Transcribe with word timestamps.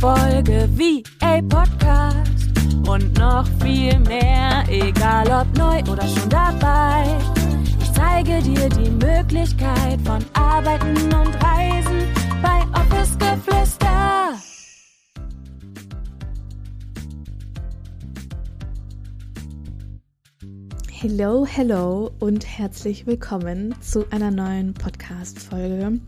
Folge 0.00 0.68
wie 0.74 1.02
a 1.20 1.40
Podcast 1.48 2.52
und 2.86 3.18
noch 3.18 3.46
viel 3.62 3.98
mehr, 4.00 4.62
egal 4.68 5.26
ob 5.28 5.56
neu 5.56 5.80
oder 5.90 6.06
schon 6.06 6.28
dabei. 6.28 7.16
Ich 7.80 7.92
zeige 7.92 8.42
dir 8.42 8.68
die 8.68 8.90
Möglichkeit 8.90 9.98
von 10.04 10.22
Arbeiten 10.34 10.96
und 11.14 11.34
Reisen 11.42 12.12
bei 12.42 12.60
Office 12.78 13.16
Geflüster. 13.18 14.34
Hello, 20.92 21.46
hello 21.46 22.10
und 22.18 22.46
herzlich 22.46 23.06
willkommen 23.06 23.74
zu 23.80 24.04
einer 24.10 24.30
neuen 24.30 24.74
Podcast-Folge. 24.74 26.00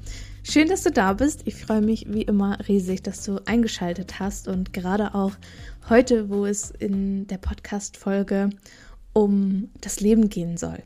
Schön, 0.51 0.69
dass 0.69 0.83
du 0.83 0.91
da 0.91 1.13
bist. 1.13 1.43
Ich 1.45 1.57
freue 1.57 1.83
mich 1.83 2.07
wie 2.09 2.23
immer 2.23 2.59
riesig, 2.69 3.03
dass 3.03 3.23
du 3.23 3.39
eingeschaltet 3.45 4.19
hast 4.19 4.49
und 4.49 4.73
gerade 4.73 5.15
auch 5.15 5.33
heute, 5.91 6.31
wo 6.31 6.47
es 6.47 6.71
in 6.71 7.27
der 7.27 7.37
Podcast-Folge 7.37 8.49
um 9.13 9.69
das 9.83 10.01
Leben 10.01 10.31
gehen 10.31 10.57
soll. 10.57 10.83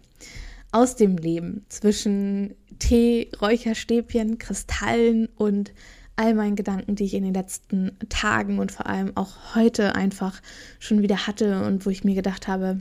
Aus 0.73 0.97
dem 0.97 1.17
Leben 1.17 1.65
zwischen 1.69 2.57
Tee, 2.81 3.31
Räucherstäbchen, 3.41 4.39
Kristallen 4.39 5.29
und 5.37 5.73
all 6.17 6.35
meinen 6.35 6.57
Gedanken, 6.57 6.97
die 6.97 7.05
ich 7.05 7.15
in 7.15 7.23
den 7.23 7.35
letzten 7.35 7.97
Tagen 8.09 8.59
und 8.59 8.73
vor 8.73 8.87
allem 8.87 9.17
auch 9.17 9.55
heute 9.55 9.95
einfach 9.95 10.43
schon 10.81 11.03
wieder 11.03 11.29
hatte 11.29 11.65
und 11.65 11.87
wo 11.87 11.91
ich 11.91 12.03
mir 12.03 12.17
gedacht 12.17 12.49
habe, 12.49 12.81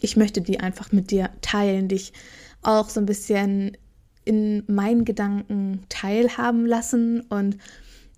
ich 0.00 0.16
möchte 0.16 0.40
die 0.40 0.60
einfach 0.60 0.92
mit 0.92 1.10
dir 1.10 1.28
teilen, 1.42 1.88
dich 1.88 2.14
auch 2.62 2.88
so 2.88 3.00
ein 3.00 3.06
bisschen 3.06 3.76
in 4.24 4.64
meinen 4.66 5.04
Gedanken 5.04 5.84
teilhaben 5.88 6.66
lassen. 6.66 7.22
Und 7.22 7.56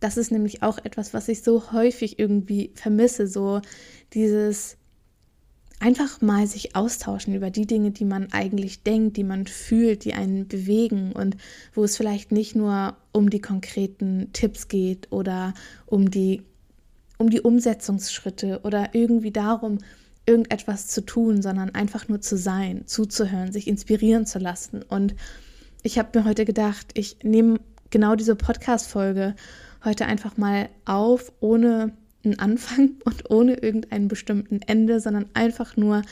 das 0.01 0.17
ist 0.17 0.33
nämlich 0.33 0.63
auch 0.63 0.79
etwas, 0.79 1.15
was 1.15 1.29
ich 1.29 1.43
so 1.43 1.73
häufig 1.73 2.19
irgendwie 2.19 2.73
vermisse, 2.75 3.27
so 3.27 3.61
dieses 4.13 4.77
einfach 5.83 6.21
mal 6.21 6.47
sich 6.47 6.77
austauschen 6.77 7.35
über 7.35 7.51
die 7.51 7.67
Dinge, 7.67 7.91
die 7.91 8.05
man 8.05 8.33
eigentlich 8.33 8.85
denkt, 8.85 9.17
die 9.17 9.25
man 9.25 9.47
fühlt, 9.47 10.05
die 10.05 10.15
einen 10.15 10.47
bewegen 10.47 11.13
und 11.13 11.37
wo 11.75 11.83
es 11.83 11.97
vielleicht 11.97 12.31
nicht 12.31 12.55
nur 12.55 12.97
um 13.11 13.31
die 13.31 13.41
konkreten 13.41 14.31
Tipps 14.33 14.69
geht 14.69 15.11
oder 15.11 15.55
um 15.87 16.11
die 16.11 16.43
um 17.19 17.31
die 17.31 17.41
Umsetzungsschritte 17.41 18.61
oder 18.65 18.95
irgendwie 18.95 19.31
darum, 19.31 19.79
irgendetwas 20.27 20.89
zu 20.89 21.03
tun, 21.03 21.41
sondern 21.41 21.71
einfach 21.71 22.09
nur 22.09 22.21
zu 22.21 22.37
sein, 22.37 22.83
zuzuhören, 22.87 23.53
sich 23.53 23.69
inspirieren 23.69 24.27
zu 24.27 24.39
lassen 24.39 24.83
und 24.83 25.15
ich 25.83 25.99
habe 25.99 26.19
mir 26.19 26.25
heute 26.25 26.45
gedacht, 26.45 26.93
ich 26.95 27.19
nehme 27.23 27.61
genau 27.91 28.15
diese 28.15 28.37
Podcast-Folge 28.37 29.35
heute 29.85 30.07
einfach 30.07 30.37
mal 30.37 30.69
auf, 30.85 31.33
ohne 31.41 31.93
einen 32.25 32.39
Anfang 32.39 32.93
und 33.05 33.31
ohne 33.31 33.55
irgendeinen 33.55 34.09
bestimmten 34.09 34.61
Ende, 34.63 35.01
sondern 35.01 35.27
einfach 35.35 35.77
nur 35.77 36.03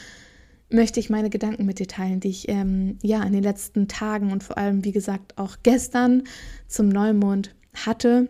möchte 0.73 1.01
ich 1.01 1.11
meine 1.11 1.31
Gedanken 1.31 1.67
mit 1.67 1.81
dir 1.81 1.89
teilen, 1.89 2.21
die 2.21 2.29
ich 2.29 2.49
ähm, 2.49 2.99
ja 3.03 3.23
in 3.23 3.33
den 3.33 3.43
letzten 3.43 3.89
Tagen 3.89 4.31
und 4.31 4.45
vor 4.45 4.57
allem, 4.57 4.85
wie 4.85 4.93
gesagt, 4.93 5.37
auch 5.37 5.57
gestern 5.63 6.23
zum 6.69 6.89
Neumond 6.89 7.55
hatte. 7.75 8.29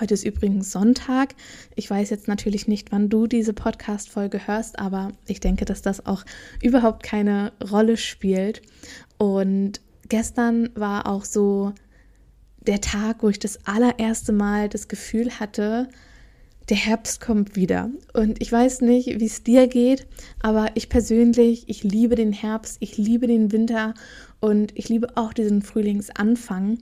Heute 0.00 0.14
ist 0.14 0.24
übrigens 0.24 0.70
Sonntag. 0.70 1.34
Ich 1.74 1.90
weiß 1.90 2.08
jetzt 2.10 2.28
natürlich 2.28 2.68
nicht, 2.68 2.92
wann 2.92 3.08
du 3.08 3.26
diese 3.26 3.52
Podcast-Folge 3.52 4.46
hörst, 4.46 4.78
aber 4.78 5.12
ich 5.26 5.40
denke, 5.40 5.64
dass 5.64 5.82
das 5.82 6.06
auch 6.06 6.24
überhaupt 6.62 7.02
keine 7.02 7.52
Rolle 7.70 7.96
spielt. 7.96 8.62
Und 9.18 9.80
gestern 10.08 10.70
war 10.74 11.06
auch 11.06 11.24
so 11.24 11.72
der 12.60 12.80
Tag, 12.80 13.22
wo 13.22 13.28
ich 13.28 13.38
das 13.38 13.66
allererste 13.66 14.32
Mal 14.32 14.68
das 14.68 14.88
Gefühl 14.88 15.30
hatte, 15.40 15.88
der 16.68 16.76
Herbst 16.76 17.20
kommt 17.20 17.56
wieder. 17.56 17.90
Und 18.12 18.42
ich 18.42 18.52
weiß 18.52 18.82
nicht, 18.82 19.20
wie 19.20 19.26
es 19.26 19.42
dir 19.42 19.68
geht, 19.68 20.06
aber 20.40 20.68
ich 20.74 20.88
persönlich, 20.88 21.68
ich 21.68 21.82
liebe 21.82 22.14
den 22.14 22.32
Herbst, 22.32 22.76
ich 22.80 22.98
liebe 22.98 23.26
den 23.26 23.52
Winter 23.52 23.94
und 24.40 24.76
ich 24.76 24.88
liebe 24.88 25.16
auch 25.16 25.32
diesen 25.32 25.62
Frühlingsanfang. 25.62 26.78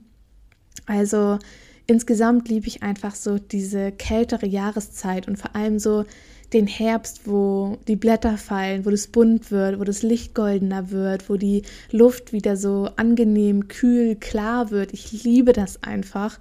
Also 0.86 1.38
insgesamt 1.86 2.48
liebe 2.48 2.66
ich 2.66 2.82
einfach 2.82 3.14
so 3.14 3.38
diese 3.38 3.92
kältere 3.92 4.46
Jahreszeit 4.46 5.28
und 5.28 5.36
vor 5.38 5.54
allem 5.54 5.78
so 5.78 6.04
den 6.52 6.66
Herbst, 6.66 7.22
wo 7.26 7.78
die 7.88 7.96
Blätter 7.96 8.38
fallen, 8.38 8.86
wo 8.86 8.90
das 8.90 9.08
bunt 9.08 9.50
wird, 9.50 9.80
wo 9.80 9.84
das 9.84 10.02
Licht 10.02 10.34
goldener 10.34 10.90
wird, 10.90 11.28
wo 11.28 11.36
die 11.36 11.62
Luft 11.90 12.32
wieder 12.32 12.56
so 12.56 12.88
angenehm, 12.96 13.68
kühl, 13.68 14.16
klar 14.16 14.70
wird. 14.70 14.92
Ich 14.92 15.24
liebe 15.24 15.52
das 15.52 15.82
einfach. 15.82 16.38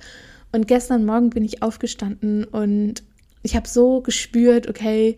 Und 0.52 0.68
gestern 0.68 1.06
Morgen 1.06 1.32
bin 1.32 1.44
ich 1.44 1.64
aufgestanden 1.64 2.44
und 2.44 3.04
ich 3.42 3.56
habe 3.56 3.68
so 3.68 4.02
gespürt, 4.02 4.70
okay, 4.70 5.16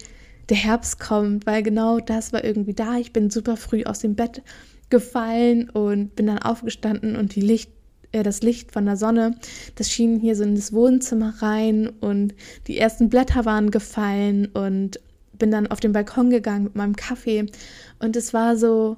der 0.49 0.57
Herbst 0.57 0.99
kommt, 0.99 1.45
weil 1.45 1.63
genau 1.63 1.99
das 1.99 2.31
war 2.31 2.43
irgendwie 2.43 2.73
da. 2.73 2.97
Ich 2.97 3.11
bin 3.11 3.29
super 3.29 3.57
früh 3.57 3.83
aus 3.83 3.99
dem 3.99 4.15
Bett 4.15 4.41
gefallen 4.89 5.69
und 5.69 6.15
bin 6.15 6.27
dann 6.27 6.39
aufgestanden 6.39 7.17
und 7.17 7.35
die 7.35 7.41
Licht 7.41 7.71
äh, 8.11 8.23
das 8.23 8.41
Licht 8.41 8.71
von 8.71 8.85
der 8.85 8.97
Sonne, 8.97 9.35
das 9.75 9.91
schien 9.91 10.19
hier 10.19 10.35
so 10.35 10.43
in 10.43 10.55
das 10.55 10.73
Wohnzimmer 10.73 11.33
rein 11.39 11.89
und 12.01 12.33
die 12.67 12.77
ersten 12.77 13.09
Blätter 13.09 13.45
waren 13.45 13.71
gefallen 13.71 14.47
und 14.47 14.99
bin 15.33 15.51
dann 15.51 15.67
auf 15.67 15.79
den 15.79 15.91
Balkon 15.91 16.29
gegangen 16.29 16.65
mit 16.65 16.75
meinem 16.75 16.95
Kaffee. 16.95 17.45
Und 17.99 18.15
es 18.15 18.33
war 18.33 18.57
so 18.57 18.97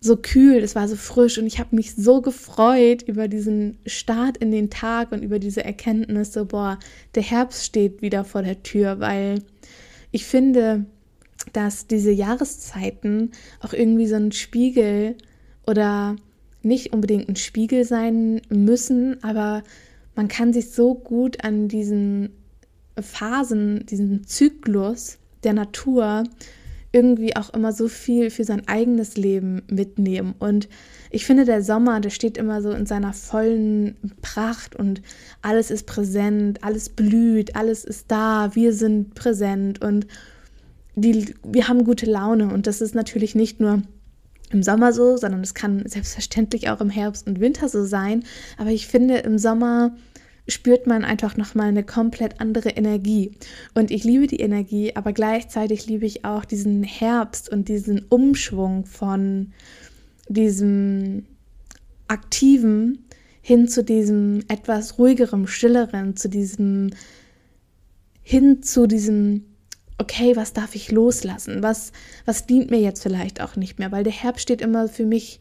so 0.00 0.16
kühl, 0.16 0.58
es 0.58 0.76
war 0.76 0.86
so 0.86 0.94
frisch 0.94 1.38
und 1.38 1.46
ich 1.46 1.58
habe 1.58 1.74
mich 1.74 1.94
so 1.94 2.20
gefreut 2.20 3.02
über 3.02 3.26
diesen 3.26 3.78
Start 3.86 4.36
in 4.36 4.52
den 4.52 4.70
Tag 4.70 5.10
und 5.10 5.22
über 5.22 5.38
diese 5.40 5.64
Erkenntnis, 5.64 6.32
so 6.32 6.44
boah, 6.44 6.78
der 7.14 7.22
Herbst 7.24 7.64
steht 7.64 8.00
wieder 8.00 8.24
vor 8.24 8.42
der 8.42 8.62
Tür, 8.62 9.00
weil 9.00 9.42
ich 10.12 10.24
finde, 10.24 10.86
dass 11.52 11.86
diese 11.86 12.12
Jahreszeiten 12.12 13.32
auch 13.60 13.72
irgendwie 13.72 14.06
so 14.06 14.14
ein 14.14 14.30
Spiegel 14.32 15.16
oder 15.66 16.14
nicht 16.62 16.92
unbedingt 16.92 17.28
ein 17.28 17.36
Spiegel 17.36 17.84
sein 17.84 18.40
müssen, 18.48 19.22
aber 19.22 19.62
man 20.14 20.28
kann 20.28 20.52
sich 20.52 20.70
so 20.70 20.94
gut 20.94 21.44
an 21.44 21.68
diesen 21.68 22.30
Phasen, 23.00 23.86
diesen 23.86 24.26
Zyklus 24.26 25.18
der 25.44 25.52
Natur 25.52 26.24
irgendwie 26.90 27.36
auch 27.36 27.50
immer 27.50 27.72
so 27.72 27.86
viel 27.86 28.30
für 28.30 28.44
sein 28.44 28.66
eigenes 28.66 29.16
Leben 29.16 29.62
mitnehmen. 29.68 30.34
Und 30.38 30.68
ich 31.10 31.26
finde, 31.26 31.44
der 31.44 31.62
Sommer, 31.62 32.00
der 32.00 32.10
steht 32.10 32.38
immer 32.38 32.62
so 32.62 32.70
in 32.70 32.86
seiner 32.86 33.12
vollen 33.12 33.96
Pracht 34.22 34.74
und 34.74 35.02
alles 35.42 35.70
ist 35.70 35.86
präsent, 35.86 36.64
alles 36.64 36.88
blüht, 36.88 37.56
alles 37.56 37.84
ist 37.84 38.10
da, 38.10 38.54
wir 38.54 38.72
sind 38.72 39.14
präsent 39.14 39.82
und 39.82 40.06
die, 40.96 41.34
wir 41.44 41.68
haben 41.68 41.84
gute 41.84 42.06
Laune. 42.06 42.52
Und 42.52 42.66
das 42.66 42.80
ist 42.80 42.94
natürlich 42.94 43.34
nicht 43.34 43.60
nur 43.60 43.82
im 44.50 44.62
Sommer 44.62 44.92
so, 44.92 45.16
sondern 45.16 45.42
es 45.42 45.54
kann 45.54 45.86
selbstverständlich 45.86 46.70
auch 46.70 46.80
im 46.80 46.90
Herbst 46.90 47.26
und 47.26 47.40
Winter 47.40 47.68
so 47.68 47.84
sein. 47.84 48.24
Aber 48.56 48.70
ich 48.70 48.86
finde, 48.86 49.18
im 49.18 49.38
Sommer 49.38 49.94
spürt 50.48 50.86
man 50.86 51.04
einfach 51.04 51.36
nochmal 51.36 51.68
eine 51.68 51.84
komplett 51.84 52.40
andere 52.40 52.70
Energie. 52.70 53.32
Und 53.74 53.90
ich 53.90 54.04
liebe 54.04 54.26
die 54.26 54.40
Energie, 54.40 54.96
aber 54.96 55.12
gleichzeitig 55.12 55.86
liebe 55.86 56.06
ich 56.06 56.24
auch 56.24 56.44
diesen 56.44 56.82
Herbst 56.82 57.50
und 57.50 57.68
diesen 57.68 58.06
Umschwung 58.08 58.86
von 58.86 59.52
diesem 60.28 61.26
aktiven 62.08 63.04
hin 63.42 63.68
zu 63.68 63.84
diesem 63.84 64.40
etwas 64.48 64.98
ruhigeren, 64.98 65.46
stilleren, 65.46 66.16
zu 66.16 66.28
diesem 66.28 66.90
hin 68.22 68.62
zu 68.62 68.86
diesem 68.86 69.44
okay, 69.98 70.36
was 70.36 70.52
darf 70.52 70.74
ich 70.74 70.90
loslassen? 70.90 71.62
Was, 71.62 71.92
was 72.24 72.46
dient 72.46 72.70
mir 72.70 72.80
jetzt 72.80 73.02
vielleicht 73.02 73.40
auch 73.40 73.56
nicht 73.56 73.78
mehr? 73.78 73.92
Weil 73.92 74.04
der 74.04 74.12
Herbst 74.12 74.42
steht 74.42 74.60
immer 74.60 74.88
für 74.88 75.04
mich 75.04 75.40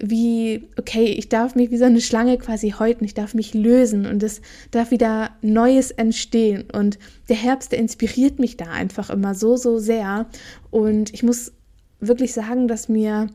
wie, 0.00 0.68
okay, 0.78 1.06
ich 1.06 1.28
darf 1.28 1.54
mich 1.54 1.70
wie 1.70 1.76
so 1.76 1.84
eine 1.84 2.00
Schlange 2.00 2.38
quasi 2.38 2.70
häuten, 2.70 3.04
ich 3.04 3.14
darf 3.14 3.34
mich 3.34 3.52
lösen 3.52 4.06
und 4.06 4.22
es 4.22 4.40
darf 4.70 4.90
wieder 4.90 5.30
Neues 5.42 5.90
entstehen. 5.90 6.64
Und 6.72 6.98
der 7.28 7.36
Herbst, 7.36 7.72
der 7.72 7.80
inspiriert 7.80 8.38
mich 8.38 8.56
da 8.56 8.66
einfach 8.66 9.10
immer 9.10 9.34
so, 9.34 9.56
so 9.56 9.78
sehr. 9.78 10.26
Und 10.70 11.12
ich 11.12 11.22
muss 11.22 11.52
wirklich 12.00 12.32
sagen, 12.32 12.68
dass 12.68 12.88
mir 12.88 13.28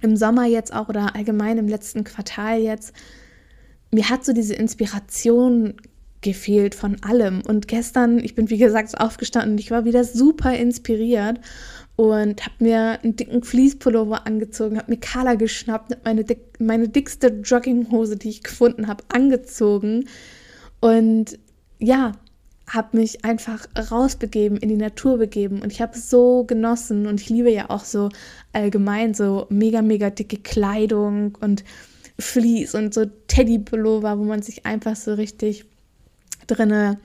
im 0.00 0.16
Sommer 0.16 0.46
jetzt 0.46 0.72
auch 0.72 0.88
oder 0.88 1.14
allgemein 1.16 1.58
im 1.58 1.68
letzten 1.68 2.04
Quartal 2.04 2.60
jetzt, 2.60 2.94
mir 3.90 4.08
hat 4.08 4.24
so 4.24 4.32
diese 4.32 4.54
Inspiration 4.54 5.74
gefehlt 6.20 6.74
von 6.74 7.02
allem. 7.02 7.42
Und 7.46 7.68
gestern, 7.68 8.18
ich 8.18 8.34
bin 8.34 8.50
wie 8.50 8.58
gesagt 8.58 9.00
aufgestanden 9.00 9.52
und 9.52 9.60
ich 9.60 9.70
war 9.70 9.84
wieder 9.84 10.04
super 10.04 10.54
inspiriert 10.54 11.40
und 11.96 12.44
habe 12.44 12.54
mir 12.60 12.98
einen 13.02 13.16
dicken 13.16 13.42
Fließpullover 13.42 14.26
angezogen, 14.26 14.78
habe 14.78 14.90
mir 14.90 14.98
Kala 14.98 15.34
geschnappt, 15.34 15.98
meine, 16.04 16.24
dick, 16.24 16.40
meine 16.58 16.88
dickste 16.88 17.28
Jogginghose, 17.28 18.16
die 18.16 18.30
ich 18.30 18.42
gefunden 18.42 18.86
habe, 18.86 19.04
angezogen 19.08 20.08
und 20.80 21.38
ja, 21.78 22.12
habe 22.68 22.96
mich 22.96 23.24
einfach 23.24 23.66
rausbegeben, 23.90 24.58
in 24.58 24.68
die 24.68 24.76
Natur 24.76 25.18
begeben 25.18 25.60
und 25.60 25.72
ich 25.72 25.82
habe 25.82 25.94
es 25.94 26.08
so 26.08 26.44
genossen 26.44 27.06
und 27.06 27.20
ich 27.20 27.28
liebe 27.28 27.50
ja 27.50 27.68
auch 27.68 27.84
so 27.84 28.10
allgemein 28.52 29.12
so 29.12 29.46
mega, 29.50 29.82
mega 29.82 30.10
dicke 30.10 30.36
Kleidung 30.36 31.36
und 31.40 31.64
Fleece 32.18 32.74
und 32.76 32.94
so 32.94 33.06
Teddypullover, 33.26 34.18
wo 34.18 34.24
man 34.24 34.42
sich 34.42 34.66
einfach 34.66 34.94
so 34.94 35.14
richtig 35.14 35.66
drinne 36.46 36.98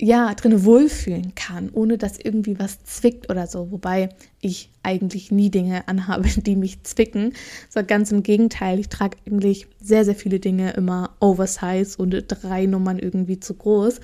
ja, 0.00 0.34
drin 0.34 0.64
wohlfühlen 0.64 1.34
kann, 1.34 1.70
ohne 1.72 1.98
dass 1.98 2.18
irgendwie 2.18 2.58
was 2.58 2.82
zwickt 2.84 3.30
oder 3.30 3.46
so. 3.46 3.70
Wobei 3.70 4.08
ich 4.40 4.70
eigentlich 4.82 5.30
nie 5.30 5.50
Dinge 5.50 5.86
anhabe, 5.88 6.28
die 6.36 6.56
mich 6.56 6.82
zwicken. 6.82 7.32
So 7.70 7.80
ganz 7.86 8.10
im 8.10 8.22
Gegenteil, 8.22 8.80
ich 8.80 8.88
trage 8.88 9.16
eigentlich 9.26 9.66
sehr, 9.80 10.04
sehr 10.04 10.16
viele 10.16 10.40
Dinge 10.40 10.72
immer 10.72 11.16
oversize 11.20 11.96
und 11.96 12.24
drei 12.28 12.66
Nummern 12.66 12.98
irgendwie 12.98 13.38
zu 13.38 13.54
groß. 13.54 14.00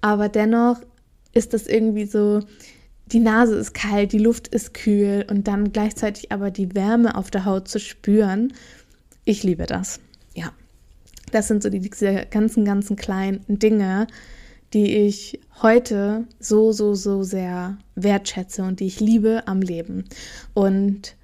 Aber 0.00 0.28
dennoch 0.28 0.80
ist 1.32 1.54
das 1.54 1.66
irgendwie 1.66 2.06
so, 2.06 2.40
die 3.06 3.20
Nase 3.20 3.54
ist 3.56 3.72
kalt, 3.72 4.12
die 4.12 4.18
Luft 4.18 4.48
ist 4.48 4.74
kühl 4.74 5.24
und 5.30 5.46
dann 5.46 5.72
gleichzeitig 5.72 6.32
aber 6.32 6.50
die 6.50 6.74
Wärme 6.74 7.16
auf 7.16 7.30
der 7.30 7.44
Haut 7.44 7.68
zu 7.68 7.78
spüren. 7.78 8.52
Ich 9.24 9.42
liebe 9.42 9.66
das. 9.66 10.00
Ja, 10.34 10.52
das 11.30 11.48
sind 11.48 11.62
so 11.62 11.70
die, 11.70 11.80
diese 11.80 12.26
ganzen, 12.30 12.64
ganzen 12.64 12.96
kleinen 12.96 13.44
Dinge, 13.48 14.06
die 14.72 14.96
ich 14.96 15.40
heute 15.62 16.24
so, 16.38 16.72
so, 16.72 16.94
so 16.94 17.22
sehr 17.22 17.78
wertschätze 17.94 18.62
und 18.62 18.80
die 18.80 18.86
ich 18.86 19.00
liebe 19.00 19.42
am 19.46 19.62
Leben. 19.62 20.04
Und 20.54 21.16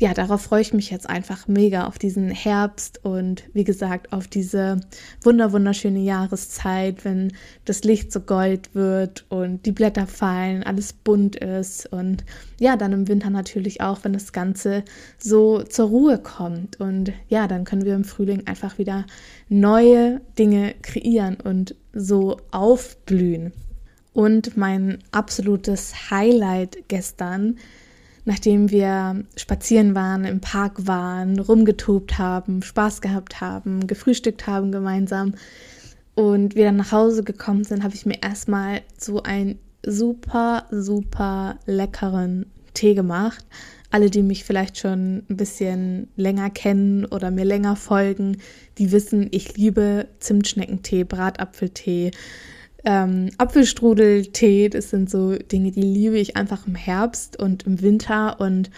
ja, 0.00 0.14
darauf 0.14 0.40
freue 0.40 0.62
ich 0.62 0.72
mich 0.72 0.90
jetzt 0.90 1.10
einfach 1.10 1.46
mega 1.46 1.84
auf 1.84 1.98
diesen 1.98 2.30
Herbst 2.30 3.04
und 3.04 3.44
wie 3.52 3.64
gesagt 3.64 4.14
auf 4.14 4.28
diese 4.28 4.80
wunder 5.22 5.52
wunderschöne 5.52 5.98
Jahreszeit, 5.98 7.04
wenn 7.04 7.34
das 7.66 7.84
Licht 7.84 8.10
so 8.10 8.20
gold 8.20 8.74
wird 8.74 9.26
und 9.28 9.66
die 9.66 9.72
Blätter 9.72 10.06
fallen, 10.06 10.62
alles 10.62 10.94
bunt 10.94 11.36
ist 11.36 11.84
und 11.92 12.24
ja, 12.58 12.78
dann 12.78 12.92
im 12.94 13.08
Winter 13.08 13.28
natürlich 13.28 13.82
auch, 13.82 14.02
wenn 14.02 14.14
das 14.14 14.32
Ganze 14.32 14.84
so 15.18 15.62
zur 15.64 15.88
Ruhe 15.88 16.16
kommt 16.16 16.80
und 16.80 17.12
ja, 17.28 17.46
dann 17.46 17.64
können 17.64 17.84
wir 17.84 17.94
im 17.94 18.04
Frühling 18.04 18.46
einfach 18.46 18.78
wieder 18.78 19.04
neue 19.50 20.22
Dinge 20.38 20.76
kreieren 20.80 21.36
und 21.44 21.74
so 21.92 22.38
aufblühen. 22.52 23.52
Und 24.14 24.56
mein 24.56 24.98
absolutes 25.12 26.10
Highlight 26.10 26.88
gestern 26.88 27.58
nachdem 28.30 28.70
wir 28.70 29.24
spazieren 29.34 29.96
waren, 29.96 30.24
im 30.24 30.40
Park 30.40 30.86
waren, 30.86 31.40
rumgetobt 31.40 32.16
haben, 32.16 32.62
Spaß 32.62 33.00
gehabt 33.00 33.40
haben, 33.40 33.88
gefrühstückt 33.88 34.46
haben 34.46 34.70
gemeinsam 34.70 35.34
und 36.14 36.54
wir 36.54 36.64
dann 36.64 36.76
nach 36.76 36.92
Hause 36.92 37.24
gekommen 37.24 37.64
sind, 37.64 37.82
habe 37.82 37.96
ich 37.96 38.06
mir 38.06 38.22
erstmal 38.22 38.82
so 38.96 39.24
einen 39.24 39.58
super, 39.84 40.66
super 40.70 41.58
leckeren 41.66 42.46
Tee 42.72 42.94
gemacht. 42.94 43.44
Alle, 43.90 44.10
die 44.10 44.22
mich 44.22 44.44
vielleicht 44.44 44.78
schon 44.78 45.24
ein 45.28 45.36
bisschen 45.36 46.06
länger 46.14 46.50
kennen 46.50 47.06
oder 47.06 47.32
mir 47.32 47.44
länger 47.44 47.74
folgen, 47.74 48.36
die 48.78 48.92
wissen, 48.92 49.26
ich 49.32 49.56
liebe 49.56 50.06
Zimtschneckentee, 50.20 51.02
Bratapfeltee, 51.02 52.12
ähm, 52.84 53.30
Apfelstrudeltee, 53.38 54.68
das 54.68 54.90
sind 54.90 55.10
so 55.10 55.36
Dinge, 55.36 55.70
die 55.70 55.82
liebe 55.82 56.18
ich 56.18 56.36
einfach 56.36 56.66
im 56.66 56.74
Herbst 56.74 57.38
und 57.38 57.66
im 57.66 57.82
Winter. 57.82 58.40
Und 58.40 58.70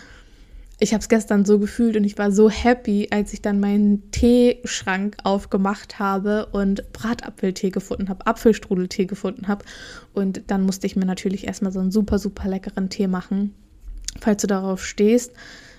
ich 0.79 0.93
habe 0.93 1.01
es 1.01 1.09
gestern 1.09 1.45
so 1.45 1.59
gefühlt 1.59 1.97
und 1.97 2.05
ich 2.05 2.19
war 2.19 2.33
so 2.33 2.51
happy, 2.51 3.09
als 3.13 3.33
ich 3.33 3.43
dann 3.43 3.61
meinen 3.61 4.11
Teeschrank 4.11 5.17
aufgemacht 5.23 6.01
habe 6.01 6.47
und 6.47 6.93
Bratapfeltee 6.93 7.71
gefunden 7.71 8.09
habe, 8.09 8.27
Apfelstrudeltee 8.27 9.07
gefunden 9.07 9.47
habe. 9.47 9.65
Und 10.13 10.43
dann 10.49 10.63
musste 10.63 10.87
ich 10.87 10.97
mir 10.97 11.07
natürlich 11.07 11.47
erstmal 11.47 11.73
so 11.73 11.79
einen 11.79 11.93
super, 11.93 12.19
super 12.19 12.49
leckeren 12.49 12.89
Tee 12.89 13.07
machen. 13.07 13.55
Falls 14.21 14.43
du 14.43 14.49
darauf 14.49 14.85
stehst, 14.85 15.33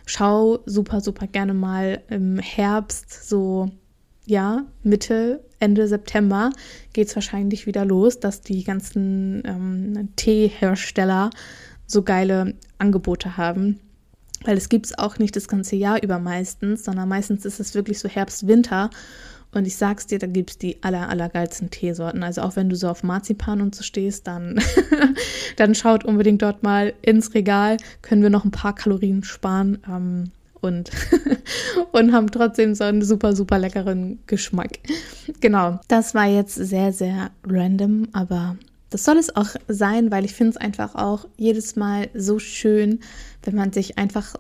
schau 0.06 0.60
super, 0.66 1.02
super 1.02 1.28
gerne 1.28 1.54
mal 1.54 2.02
im 2.10 2.40
Herbst 2.40 3.28
so 3.28 3.70
ja, 4.26 4.66
Mitte, 4.84 5.44
Ende 5.60 5.88
September 5.88 6.52
geht 6.94 7.08
es 7.08 7.16
wahrscheinlich 7.16 7.66
wieder 7.68 7.86
los, 7.86 8.20
dass 8.20 8.42
die 8.42 8.64
ganzen 8.64 9.44
ähm, 9.46 10.10
Teehersteller 10.16 11.30
so 11.88 12.04
geile 12.04 12.54
Angebote 12.78 13.38
haben. 13.38 13.80
Weil 14.46 14.58
es 14.58 14.70
gibt 14.70 14.88
es 14.88 14.98
auch 14.98 15.20
nicht 15.20 15.36
das 15.36 15.48
ganze 15.48 15.76
Jahr 15.76 16.02
über 16.04 16.20
meistens, 16.20 16.84
sondern 16.84 17.08
meistens 17.08 17.46
ist 17.46 17.60
es 17.60 17.76
wirklich 17.76 18.00
so 18.00 18.10
Herbst, 18.10 18.48
Winter. 18.48 18.90
Und 19.54 19.68
ich 19.68 19.78
sag's 19.78 20.08
dir, 20.08 20.20
da 20.20 20.28
gibt 20.28 20.50
es 20.52 20.58
die 20.58 20.82
aller, 20.84 21.10
allergeilsten 21.10 21.70
Teesorten. 21.70 22.24
Also 22.24 22.42
auch 22.42 22.56
wenn 22.56 22.70
du 22.70 22.76
so 22.76 22.90
auf 22.90 23.04
Marzipan 23.04 23.62
und 23.62 23.76
so 23.76 23.84
stehst, 23.84 24.28
dann, 24.28 24.60
dann 25.58 25.76
schaut 25.76 26.04
unbedingt 26.04 26.42
dort 26.42 26.64
mal 26.64 26.94
ins 27.02 27.34
Regal. 27.34 27.78
Können 28.02 28.24
wir 28.24 28.30
noch 28.30 28.46
ein 28.46 28.52
paar 28.52 28.74
Kalorien 28.76 29.24
sparen. 29.24 29.80
Ähm, 29.88 30.32
und, 30.64 30.92
und 31.92 32.14
haben 32.14 32.32
trotzdem 32.32 32.76
so 32.76 32.84
einen 32.84 33.02
super, 33.02 33.36
super 33.36 33.60
leckeren 33.60 34.20
Geschmack. 34.28 34.80
Genau, 35.40 35.80
das 35.88 36.16
war 36.16 36.28
jetzt 36.28 36.56
sehr, 36.56 36.94
sehr 36.94 37.32
random, 37.46 38.08
aber 38.14 38.58
das 38.90 39.04
soll 39.04 39.18
es 39.18 39.36
auch 39.36 39.50
sein, 39.68 40.12
weil 40.12 40.24
ich 40.24 40.34
finde 40.34 40.52
es 40.52 40.58
einfach 40.58 40.96
auch 40.96 41.28
jedes 41.38 41.76
Mal 41.76 42.10
so 42.14 42.40
schön, 42.40 43.00
wenn 43.44 43.56
man 43.56 43.74
sich 43.74 43.98
einfach 43.98 44.36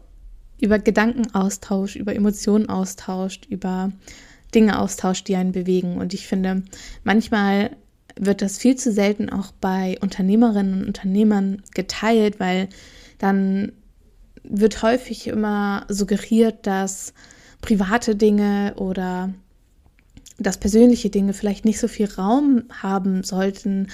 über 0.61 0.79
Gedanken 0.79 1.33
austauscht, 1.33 1.95
über 1.95 2.15
Emotionen 2.15 2.69
austauscht, 2.69 3.47
über 3.49 3.91
Dinge 4.53 4.79
austauscht, 4.79 5.27
die 5.27 5.35
einen 5.35 5.51
bewegen. 5.51 5.97
Und 5.97 6.13
ich 6.13 6.27
finde, 6.27 6.63
manchmal 7.03 7.71
wird 8.15 8.41
das 8.41 8.57
viel 8.57 8.75
zu 8.75 8.91
selten 8.91 9.29
auch 9.29 9.51
bei 9.59 9.97
Unternehmerinnen 10.01 10.81
und 10.81 10.87
Unternehmern 10.87 11.61
geteilt, 11.73 12.39
weil 12.39 12.69
dann 13.17 13.71
wird 14.43 14.81
häufig 14.83 15.27
immer 15.27 15.85
suggeriert, 15.89 16.67
dass 16.67 17.13
private 17.61 18.15
Dinge 18.15 18.73
oder 18.77 19.33
dass 20.37 20.57
persönliche 20.57 21.09
Dinge 21.09 21.33
vielleicht 21.33 21.65
nicht 21.65 21.79
so 21.79 21.87
viel 21.87 22.07
Raum 22.07 22.63
haben 22.81 23.23
sollten 23.23 23.87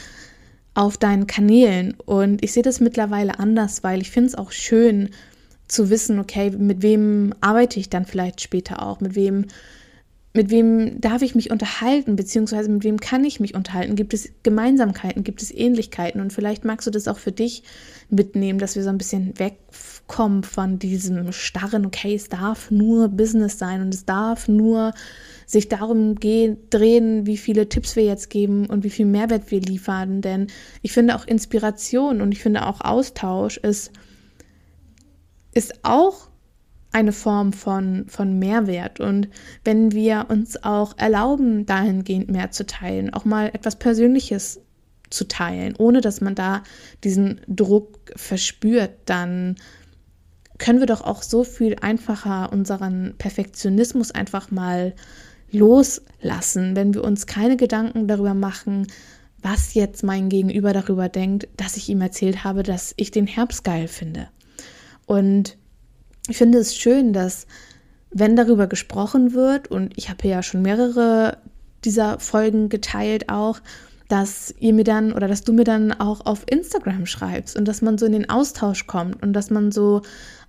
auf 0.73 0.97
deinen 0.97 1.27
Kanälen. 1.27 1.95
Und 2.05 2.43
ich 2.43 2.53
sehe 2.53 2.63
das 2.63 2.79
mittlerweile 2.79 3.39
anders, 3.39 3.83
weil 3.83 4.01
ich 4.01 4.11
finde 4.11 4.29
es 4.29 4.35
auch 4.35 4.51
schön 4.51 5.09
zu 5.67 5.89
wissen, 5.89 6.19
okay, 6.19 6.49
mit 6.51 6.81
wem 6.81 7.33
arbeite 7.41 7.79
ich 7.79 7.89
dann 7.89 8.05
vielleicht 8.05 8.41
später 8.41 8.81
auch, 8.81 8.99
mit 9.01 9.15
wem 9.15 9.45
mit 10.33 10.51
wem 10.51 11.01
darf 11.01 11.23
ich 11.23 11.33
mich 11.33 11.49
unterhalten, 11.49 12.15
beziehungsweise 12.15 12.69
mit 12.69 12.83
wem 12.83 12.99
kann 12.99 13.25
ich 13.25 13.39
mich 13.39 13.55
unterhalten? 13.55 13.95
Gibt 13.95 14.13
es 14.13 14.29
Gemeinsamkeiten, 14.43 15.23
gibt 15.23 15.41
es 15.41 15.51
Ähnlichkeiten? 15.51 16.21
Und 16.21 16.31
vielleicht 16.31 16.65
magst 16.65 16.85
du 16.85 16.91
das 16.91 17.07
auch 17.07 17.17
für 17.17 17.31
dich 17.31 17.63
mitnehmen, 18.09 18.59
dass 18.59 18.75
wir 18.75 18.83
so 18.83 18.89
ein 18.89 18.99
bisschen 18.99 19.37
wegkommen 19.39 20.43
von 20.43 20.77
diesem 20.77 21.31
starren, 21.31 21.85
okay, 21.85 22.13
es 22.13 22.29
darf 22.29 22.69
nur 22.69 23.07
Business 23.07 23.57
sein 23.57 23.81
und 23.81 23.93
es 23.93 24.05
darf 24.05 24.47
nur 24.47 24.93
sich 25.47 25.67
darum 25.67 26.13
gehen, 26.13 26.57
drehen, 26.69 27.25
wie 27.25 27.37
viele 27.37 27.67
Tipps 27.67 27.95
wir 27.95 28.03
jetzt 28.03 28.29
geben 28.29 28.67
und 28.67 28.83
wie 28.83 28.91
viel 28.91 29.07
Mehrwert 29.07 29.49
wir 29.49 29.61
liefern. 29.61 30.21
Denn 30.21 30.45
ich 30.83 30.91
finde 30.91 31.15
auch 31.15 31.25
Inspiration 31.25 32.21
und 32.21 32.31
ich 32.31 32.39
finde 32.39 32.67
auch 32.67 32.81
Austausch 32.81 33.57
ist, 33.57 33.91
ist 35.55 35.79
auch 35.81 36.28
eine 36.91 37.11
Form 37.11 37.53
von, 37.53 38.05
von 38.07 38.39
Mehrwert. 38.39 38.99
Und 38.99 39.29
wenn 39.63 39.91
wir 39.91 40.27
uns 40.29 40.63
auch 40.63 40.97
erlauben, 40.97 41.65
dahingehend 41.65 42.29
mehr 42.31 42.51
zu 42.51 42.65
teilen, 42.65 43.13
auch 43.13 43.25
mal 43.25 43.47
etwas 43.53 43.77
Persönliches 43.77 44.61
zu 45.09 45.27
teilen, 45.27 45.75
ohne 45.77 46.01
dass 46.01 46.21
man 46.21 46.35
da 46.35 46.63
diesen 47.03 47.41
Druck 47.47 48.11
verspürt, 48.15 48.91
dann 49.05 49.55
können 50.57 50.79
wir 50.79 50.87
doch 50.87 51.01
auch 51.01 51.23
so 51.23 51.43
viel 51.43 51.77
einfacher 51.81 52.51
unseren 52.51 53.15
Perfektionismus 53.17 54.11
einfach 54.11 54.51
mal 54.51 54.93
loslassen, 55.51 56.75
wenn 56.75 56.93
wir 56.93 57.03
uns 57.03 57.25
keine 57.25 57.57
Gedanken 57.57 58.07
darüber 58.07 58.33
machen, 58.33 58.87
was 59.41 59.73
jetzt 59.73 60.03
mein 60.03 60.29
Gegenüber 60.29 60.73
darüber 60.73 61.07
denkt, 61.07 61.47
dass 61.55 61.77
ich 61.77 61.89
ihm 61.89 62.01
erzählt 62.01 62.43
habe, 62.43 62.61
dass 62.61 62.93
ich 62.97 63.09
den 63.09 63.25
Herbst 63.25 63.63
geil 63.63 63.87
finde. 63.87 64.27
Und 65.05 65.57
ich 66.29 66.37
finde 66.37 66.59
es 66.59 66.75
schön, 66.75 67.13
dass 67.13 67.47
wenn 68.11 68.35
darüber 68.35 68.67
gesprochen 68.67 69.33
wird, 69.33 69.69
und 69.69 69.93
ich 69.97 70.09
habe 70.09 70.27
ja 70.27 70.41
schon 70.41 70.61
mehrere 70.61 71.37
dieser 71.85 72.19
Folgen 72.19 72.69
geteilt 72.69 73.29
auch, 73.29 73.59
dass 74.07 74.53
ihr 74.59 74.73
mir 74.73 74.83
dann 74.83 75.13
oder 75.13 75.27
dass 75.27 75.43
du 75.43 75.53
mir 75.53 75.63
dann 75.63 75.91
auch 75.91 76.25
auf 76.25 76.43
Instagram 76.49 77.05
schreibst 77.05 77.55
und 77.55 77.67
dass 77.67 77.81
man 77.81 77.97
so 77.97 78.07
in 78.07 78.13
den 78.13 78.29
Austausch 78.29 78.87
kommt 78.87 79.21
und 79.21 79.33
dass 79.33 79.51
man 79.51 79.71
so 79.71 80.01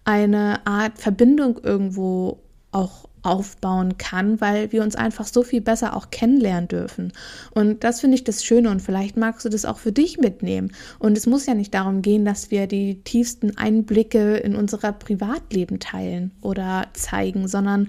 eine 0.04 0.66
Art 0.66 0.99
Verbindung 0.99 1.60
irgendwo 1.62 2.38
auch 2.72 3.10
aufbauen 3.22 3.98
kann, 3.98 4.40
weil 4.40 4.72
wir 4.72 4.82
uns 4.82 4.96
einfach 4.96 5.26
so 5.26 5.42
viel 5.42 5.60
besser 5.60 5.96
auch 5.96 6.10
kennenlernen 6.10 6.68
dürfen. 6.68 7.12
Und 7.52 7.84
das 7.84 8.00
finde 8.00 8.16
ich 8.16 8.24
das 8.24 8.44
Schöne 8.44 8.70
und 8.70 8.80
vielleicht 8.80 9.16
magst 9.16 9.44
du 9.44 9.48
das 9.48 9.64
auch 9.64 9.78
für 9.78 9.92
dich 9.92 10.18
mitnehmen. 10.18 10.72
Und 10.98 11.16
es 11.16 11.26
muss 11.26 11.46
ja 11.46 11.54
nicht 11.54 11.74
darum 11.74 12.02
gehen, 12.02 12.24
dass 12.24 12.50
wir 12.50 12.66
die 12.66 13.02
tiefsten 13.02 13.56
Einblicke 13.56 14.36
in 14.36 14.56
unser 14.56 14.92
Privatleben 14.92 15.80
teilen 15.80 16.32
oder 16.40 16.86
zeigen, 16.92 17.48
sondern 17.48 17.88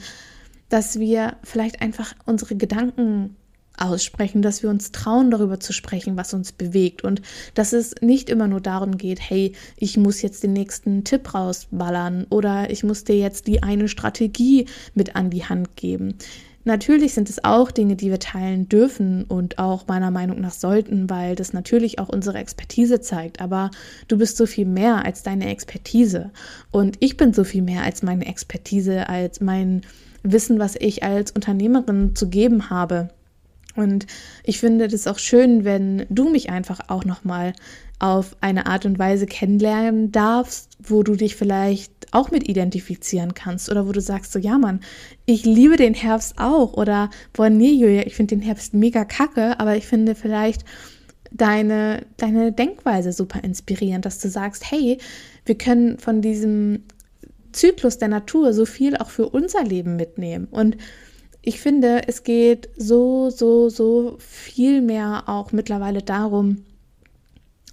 dass 0.69 0.99
wir 0.99 1.35
vielleicht 1.43 1.81
einfach 1.81 2.13
unsere 2.25 2.55
Gedanken 2.55 3.35
aussprechen, 3.81 4.41
dass 4.41 4.63
wir 4.63 4.69
uns 4.69 4.91
trauen, 4.91 5.31
darüber 5.31 5.59
zu 5.59 5.73
sprechen, 5.73 6.17
was 6.17 6.33
uns 6.33 6.51
bewegt 6.51 7.03
und 7.03 7.21
dass 7.53 7.73
es 7.73 7.95
nicht 8.01 8.29
immer 8.29 8.47
nur 8.47 8.61
darum 8.61 8.97
geht, 8.97 9.19
hey, 9.19 9.53
ich 9.77 9.97
muss 9.97 10.21
jetzt 10.21 10.43
den 10.43 10.53
nächsten 10.53 11.03
Tipp 11.03 11.33
rausballern 11.33 12.25
oder 12.29 12.69
ich 12.69 12.83
muss 12.83 13.03
dir 13.03 13.17
jetzt 13.17 13.47
die 13.47 13.63
eine 13.63 13.87
Strategie 13.87 14.67
mit 14.93 15.15
an 15.15 15.29
die 15.29 15.45
Hand 15.45 15.75
geben. 15.75 16.15
Natürlich 16.63 17.15
sind 17.15 17.29
es 17.29 17.43
auch 17.43 17.71
Dinge, 17.71 17.95
die 17.95 18.11
wir 18.11 18.19
teilen 18.19 18.69
dürfen 18.69 19.23
und 19.23 19.57
auch 19.57 19.87
meiner 19.87 20.11
Meinung 20.11 20.39
nach 20.41 20.51
sollten, 20.51 21.09
weil 21.09 21.35
das 21.35 21.53
natürlich 21.53 21.97
auch 21.97 22.09
unsere 22.09 22.37
Expertise 22.37 23.01
zeigt. 23.01 23.41
Aber 23.41 23.71
du 24.07 24.17
bist 24.17 24.37
so 24.37 24.45
viel 24.45 24.67
mehr 24.67 25.03
als 25.03 25.23
deine 25.23 25.49
Expertise. 25.49 26.29
Und 26.69 26.97
ich 26.99 27.17
bin 27.17 27.33
so 27.33 27.43
viel 27.43 27.63
mehr 27.63 27.81
als 27.83 28.03
meine 28.03 28.27
Expertise, 28.27 29.09
als 29.09 29.41
mein 29.41 29.81
Wissen, 30.21 30.59
was 30.59 30.75
ich 30.75 31.01
als 31.03 31.31
Unternehmerin 31.31 32.15
zu 32.15 32.29
geben 32.29 32.69
habe. 32.69 33.09
Und 33.75 34.07
ich 34.43 34.59
finde 34.59 34.87
das 34.87 35.07
auch 35.07 35.19
schön, 35.19 35.63
wenn 35.63 36.05
du 36.09 36.29
mich 36.29 36.49
einfach 36.49 36.89
auch 36.89 37.05
nochmal 37.05 37.53
auf 37.99 38.35
eine 38.41 38.65
Art 38.65 38.85
und 38.85 38.97
Weise 38.97 39.27
kennenlernen 39.27 40.11
darfst, 40.11 40.71
wo 40.81 41.03
du 41.03 41.15
dich 41.15 41.35
vielleicht 41.35 41.91
auch 42.11 42.31
mit 42.31 42.49
identifizieren 42.49 43.35
kannst 43.35 43.69
oder 43.69 43.87
wo 43.87 43.91
du 43.91 44.01
sagst 44.01 44.31
so, 44.31 44.39
ja 44.39 44.57
Mann, 44.57 44.79
ich 45.25 45.45
liebe 45.45 45.77
den 45.77 45.93
Herbst 45.93 46.33
auch 46.37 46.73
oder 46.73 47.11
boah 47.31 47.49
nee 47.49 47.71
Julia, 47.71 48.05
ich 48.07 48.15
finde 48.15 48.35
den 48.35 48.41
Herbst 48.41 48.73
mega 48.73 49.05
kacke, 49.05 49.59
aber 49.59 49.77
ich 49.77 49.85
finde 49.85 50.15
vielleicht 50.15 50.65
deine, 51.31 52.05
deine 52.17 52.51
Denkweise 52.51 53.13
super 53.13 53.43
inspirierend, 53.43 54.05
dass 54.05 54.19
du 54.19 54.29
sagst, 54.29 54.69
hey, 54.69 54.97
wir 55.45 55.57
können 55.57 55.97
von 55.99 56.21
diesem 56.21 56.83
Zyklus 57.51 57.97
der 57.97 58.07
Natur 58.07 58.53
so 58.53 58.65
viel 58.65 58.97
auch 58.97 59.09
für 59.09 59.29
unser 59.29 59.63
Leben 59.63 59.95
mitnehmen. 59.95 60.47
Und 60.49 60.77
ich 61.41 61.59
finde, 61.59 62.07
es 62.07 62.23
geht 62.23 62.69
so, 62.77 63.29
so, 63.29 63.69
so 63.69 64.17
viel 64.19 64.81
mehr 64.81 65.23
auch 65.27 65.51
mittlerweile 65.51 66.01
darum, 66.01 66.63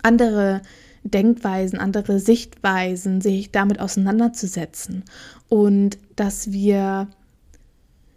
andere 0.02 0.62
Denkweisen, 1.04 1.78
andere 1.78 2.18
Sichtweisen, 2.18 3.20
sich 3.20 3.50
damit 3.50 3.80
auseinanderzusetzen. 3.80 5.04
Und 5.48 5.98
dass 6.16 6.52
wir, 6.52 7.08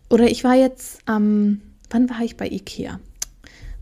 oder 0.09 0.25
ich 0.29 0.43
war 0.43 0.55
jetzt 0.55 0.99
am, 1.05 1.23
ähm, 1.23 1.61
wann 1.89 2.09
war 2.09 2.21
ich 2.21 2.37
bei 2.37 2.47
Ikea? 2.47 2.99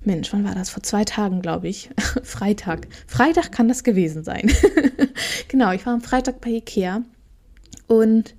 Mensch, 0.04 0.32
wann 0.34 0.46
war 0.46 0.56
das? 0.56 0.70
Vor 0.70 0.82
zwei 0.82 1.04
Tagen, 1.04 1.42
glaube 1.42 1.68
ich. 1.68 1.90
Freitag. 2.24 2.88
Freitag 3.06 3.52
kann 3.52 3.68
das 3.68 3.84
gewesen 3.84 4.24
sein. 4.24 4.52
genau, 5.50 5.72
ich 5.72 5.86
war 5.86 5.94
am 5.94 6.02
Freitag 6.02 6.42
bei 6.42 6.52
Ikea 6.52 7.04
und 7.88 8.34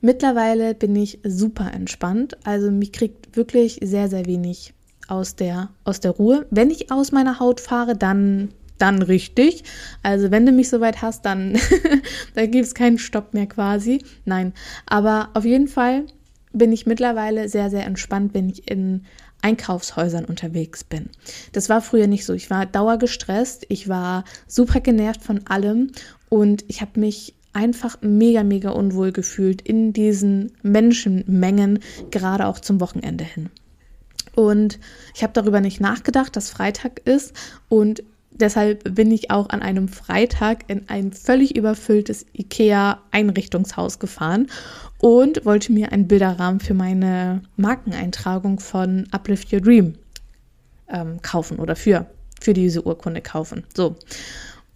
mittlerweile 0.00 0.74
bin 0.74 0.94
ich 0.96 1.20
super 1.24 1.72
entspannt. 1.72 2.36
Also 2.44 2.70
mich 2.70 2.92
kriegt 2.92 3.36
wirklich 3.36 3.80
sehr, 3.82 4.08
sehr 4.08 4.26
wenig 4.26 4.74
aus 5.08 5.36
der, 5.36 5.70
aus 5.84 6.00
der 6.00 6.12
Ruhe. 6.12 6.46
Wenn 6.50 6.70
ich 6.70 6.92
aus 6.92 7.12
meiner 7.12 7.40
Haut 7.40 7.60
fahre, 7.60 7.96
dann 7.96 8.50
dann 8.78 9.02
richtig. 9.02 9.64
Also 10.02 10.30
wenn 10.30 10.46
du 10.46 10.52
mich 10.52 10.68
soweit 10.68 11.02
hast, 11.02 11.24
dann, 11.24 11.58
dann 12.34 12.50
gibt 12.50 12.64
es 12.64 12.74
keinen 12.74 12.98
Stopp 12.98 13.34
mehr 13.34 13.46
quasi. 13.46 14.04
Nein, 14.24 14.52
aber 14.86 15.30
auf 15.34 15.44
jeden 15.44 15.68
Fall 15.68 16.04
bin 16.52 16.72
ich 16.72 16.86
mittlerweile 16.86 17.48
sehr, 17.48 17.70
sehr 17.70 17.84
entspannt, 17.84 18.34
wenn 18.34 18.48
ich 18.48 18.70
in 18.70 19.04
Einkaufshäusern 19.42 20.24
unterwegs 20.24 20.82
bin. 20.82 21.10
Das 21.52 21.68
war 21.68 21.80
früher 21.80 22.06
nicht 22.06 22.24
so. 22.24 22.32
Ich 22.32 22.50
war 22.50 22.66
dauergestresst, 22.66 23.66
ich 23.68 23.88
war 23.88 24.24
super 24.46 24.80
genervt 24.80 25.22
von 25.22 25.46
allem 25.46 25.92
und 26.28 26.64
ich 26.68 26.80
habe 26.80 26.98
mich 26.98 27.34
einfach 27.58 27.98
mega, 28.00 28.44
mega 28.44 28.70
unwohl 28.70 29.10
gefühlt 29.10 29.60
in 29.62 29.92
diesen 29.92 30.52
Menschenmengen, 30.62 31.80
gerade 32.12 32.46
auch 32.46 32.60
zum 32.60 32.80
Wochenende 32.80 33.24
hin. 33.24 33.50
Und 34.36 34.78
ich 35.16 35.24
habe 35.24 35.32
darüber 35.32 35.60
nicht 35.60 35.80
nachgedacht, 35.80 36.36
dass 36.36 36.50
Freitag 36.50 37.00
ist 37.04 37.34
und 37.68 38.04
Deshalb 38.30 38.94
bin 38.94 39.10
ich 39.10 39.32
auch 39.32 39.48
an 39.48 39.62
einem 39.62 39.88
Freitag 39.88 40.64
in 40.68 40.88
ein 40.88 41.12
völlig 41.12 41.56
überfülltes 41.56 42.24
IKEA-Einrichtungshaus 42.34 43.98
gefahren 43.98 44.46
und 45.00 45.44
wollte 45.44 45.72
mir 45.72 45.90
einen 45.90 46.06
Bilderrahmen 46.06 46.60
für 46.60 46.74
meine 46.74 47.42
Markeneintragung 47.56 48.60
von 48.60 49.08
Uplift 49.10 49.52
Your 49.52 49.60
Dream 49.60 49.94
ähm, 50.88 51.20
kaufen 51.20 51.58
oder 51.58 51.74
für, 51.74 52.06
für 52.40 52.52
diese 52.52 52.86
Urkunde 52.86 53.22
kaufen. 53.22 53.64
So. 53.74 53.96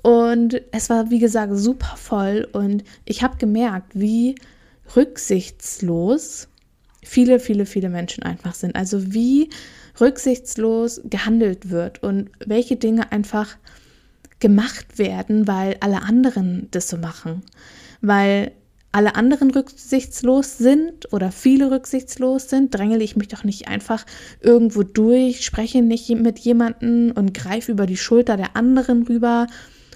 Und 0.03 0.61
es 0.73 0.91
war, 0.91 1.11
wie 1.11 1.21
gesagt, 1.21 1.53
super 1.57 1.97
voll 1.97 2.49
und 2.53 2.83
ich 3.05 3.23
habe 3.23 3.37
gemerkt, 3.39 3.93
wie 3.95 4.35
rücksichtslos 4.97 6.49
viele, 7.05 7.41
viele, 7.41 7.67
viele 7.67 7.89
Menschen 7.89 8.23
einfach 8.25 8.55
sind. 8.55 8.75
Also 8.75 9.13
wie 9.13 9.51
rücksichtslos 10.01 11.01
gehandelt 11.05 11.71
wird 11.71 12.03
und 12.03 12.31
welche 12.45 12.77
Dinge 12.77 13.13
einfach 13.13 13.57
gemacht 14.41 14.99
werden, 14.99 15.47
weil 15.47 15.77
alle 15.81 16.03
anderen 16.03 16.69
das 16.73 16.89
so 16.89 16.97
machen. 16.97 17.43
Weil 18.01 18.53
alle 18.91 19.15
anderen 19.15 19.51
rücksichtslos 19.51 20.59
sind 20.59 21.13
oder 21.13 21.33
viele 21.33 21.71
rücksichtslos 21.71 22.51
sind, 22.51 22.75
drängele 22.75 23.03
ich 23.03 23.17
mich 23.17 23.29
doch 23.29 23.43
nicht 23.43 23.69
einfach 23.69 24.05
irgendwo 24.41 24.83
durch, 24.83 25.45
spreche 25.45 25.81
nicht 25.81 26.11
mit 26.11 26.39
jemandem 26.41 27.13
und 27.13 27.33
greife 27.33 27.73
über 27.73 27.87
die 27.87 27.97
Schulter 27.97 28.37
der 28.37 28.55
anderen 28.55 29.05
rüber 29.05 29.47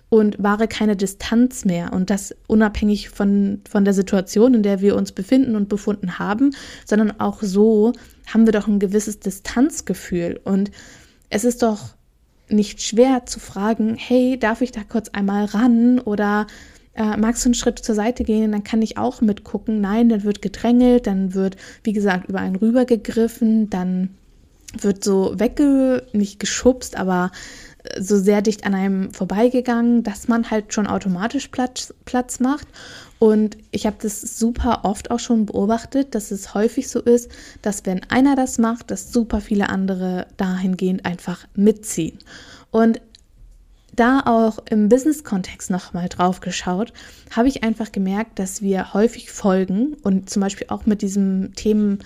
und 0.08 0.42
wahre 0.42 0.68
keine 0.68 0.96
Distanz 0.96 1.64
mehr. 1.64 1.92
Und 1.92 2.10
das 2.10 2.34
unabhängig 2.46 3.08
von, 3.08 3.60
von 3.68 3.84
der 3.84 3.94
Situation, 3.94 4.54
in 4.54 4.62
der 4.62 4.80
wir 4.80 4.96
uns 4.96 5.12
befinden 5.12 5.56
und 5.56 5.68
befunden 5.68 6.18
haben, 6.18 6.54
sondern 6.84 7.20
auch 7.20 7.42
so 7.42 7.92
haben 8.26 8.46
wir 8.46 8.52
doch 8.52 8.68
ein 8.68 8.78
gewisses 8.78 9.18
Distanzgefühl. 9.20 10.40
Und 10.44 10.70
es 11.28 11.44
ist 11.44 11.62
doch 11.62 11.94
nicht 12.48 12.80
schwer 12.82 13.26
zu 13.26 13.40
fragen, 13.40 13.96
hey, 13.96 14.38
darf 14.38 14.60
ich 14.60 14.70
da 14.70 14.82
kurz 14.88 15.08
einmal 15.08 15.46
ran 15.46 15.98
oder 15.98 16.46
äh, 16.94 17.16
magst 17.16 17.44
du 17.44 17.48
einen 17.48 17.54
Schritt 17.54 17.80
zur 17.80 17.94
Seite 17.94 18.25
gehen, 18.25 18.52
dann 18.52 18.64
kann 18.64 18.82
ich 18.82 18.98
auch 18.98 19.20
mitgucken. 19.20 19.80
Nein, 19.80 20.08
dann 20.08 20.22
wird 20.22 20.42
gedrängelt, 20.42 21.06
dann 21.06 21.34
wird, 21.34 21.56
wie 21.82 21.92
gesagt, 21.92 22.28
über 22.28 22.38
einen 22.38 22.56
rübergegriffen, 22.56 23.68
dann 23.68 24.10
wird 24.80 25.04
so 25.04 25.38
wegge, 25.38 26.06
nicht 26.12 26.38
geschubst, 26.38 26.96
aber 26.96 27.32
so 27.98 28.18
sehr 28.18 28.42
dicht 28.42 28.64
an 28.64 28.74
einem 28.74 29.12
vorbeigegangen, 29.12 30.02
dass 30.02 30.28
man 30.28 30.50
halt 30.50 30.72
schon 30.72 30.86
automatisch 30.86 31.48
Platz, 31.48 31.94
Platz 32.04 32.40
macht. 32.40 32.66
Und 33.18 33.56
ich 33.70 33.86
habe 33.86 33.96
das 34.00 34.20
super 34.20 34.80
oft 34.84 35.10
auch 35.10 35.18
schon 35.18 35.46
beobachtet, 35.46 36.14
dass 36.14 36.30
es 36.30 36.54
häufig 36.54 36.88
so 36.88 37.00
ist, 37.00 37.30
dass 37.62 37.86
wenn 37.86 38.02
einer 38.10 38.36
das 38.36 38.58
macht, 38.58 38.90
dass 38.90 39.12
super 39.12 39.40
viele 39.40 39.68
andere 39.68 40.26
dahingehend 40.36 41.06
einfach 41.06 41.46
mitziehen. 41.54 42.18
Und 42.70 43.00
da 43.96 44.20
auch 44.20 44.58
im 44.70 44.88
Business-Kontext 44.88 45.70
nochmal 45.70 46.08
drauf 46.08 46.40
geschaut, 46.40 46.92
habe 47.34 47.48
ich 47.48 47.64
einfach 47.64 47.92
gemerkt, 47.92 48.38
dass 48.38 48.62
wir 48.62 48.94
häufig 48.94 49.30
folgen 49.30 49.94
und 50.02 50.30
zum 50.30 50.40
Beispiel 50.40 50.68
auch 50.70 50.86
mit 50.86 51.02
diesen 51.02 51.54
Themen 51.54 52.00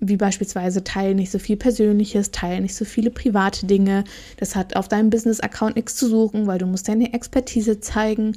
wie 0.00 0.16
beispielsweise 0.16 0.84
teile 0.84 1.14
nicht 1.14 1.30
so 1.30 1.38
viel 1.38 1.56
Persönliches, 1.56 2.30
teile 2.30 2.60
nicht 2.60 2.74
so 2.74 2.84
viele 2.84 3.10
private 3.10 3.66
Dinge. 3.66 4.04
Das 4.38 4.56
hat 4.56 4.76
auf 4.76 4.88
deinem 4.88 5.10
Business-Account 5.10 5.76
nichts 5.76 5.96
zu 5.96 6.08
suchen, 6.08 6.46
weil 6.46 6.58
du 6.58 6.66
musst 6.66 6.88
deine 6.88 7.12
Expertise 7.14 7.80
zeigen. 7.80 8.36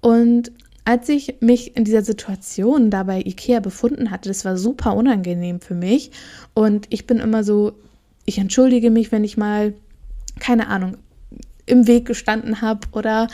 Und 0.00 0.50
als 0.84 1.08
ich 1.08 1.36
mich 1.40 1.76
in 1.76 1.84
dieser 1.84 2.02
Situation 2.02 2.90
da 2.90 3.04
bei 3.04 3.20
Ikea 3.20 3.60
befunden 3.60 4.10
hatte, 4.10 4.28
das 4.28 4.44
war 4.44 4.56
super 4.56 4.94
unangenehm 4.94 5.60
für 5.60 5.74
mich. 5.74 6.10
Und 6.52 6.86
ich 6.90 7.06
bin 7.06 7.18
immer 7.18 7.44
so, 7.44 7.72
ich 8.26 8.38
entschuldige 8.38 8.90
mich, 8.90 9.12
wenn 9.12 9.24
ich 9.24 9.36
mal, 9.36 9.74
keine 10.40 10.68
Ahnung, 10.68 10.96
im 11.66 11.86
Weg 11.86 12.06
gestanden 12.06 12.60
habe 12.60 12.86
oder 12.92 13.28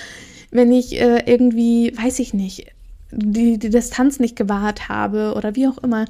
wenn 0.51 0.73
ich 0.73 1.01
äh, 1.01 1.23
irgendwie, 1.27 1.93
weiß 1.97 2.19
ich 2.19 2.35
nicht, 2.35 2.67
die, 3.13 3.59
die 3.59 3.71
Distanz 3.71 4.21
nicht 4.21 4.37
gewahrt 4.37 4.89
habe 4.89 5.35
oder 5.37 5.57
wie 5.57 5.69
auch 5.69 5.79
immer 5.79 6.07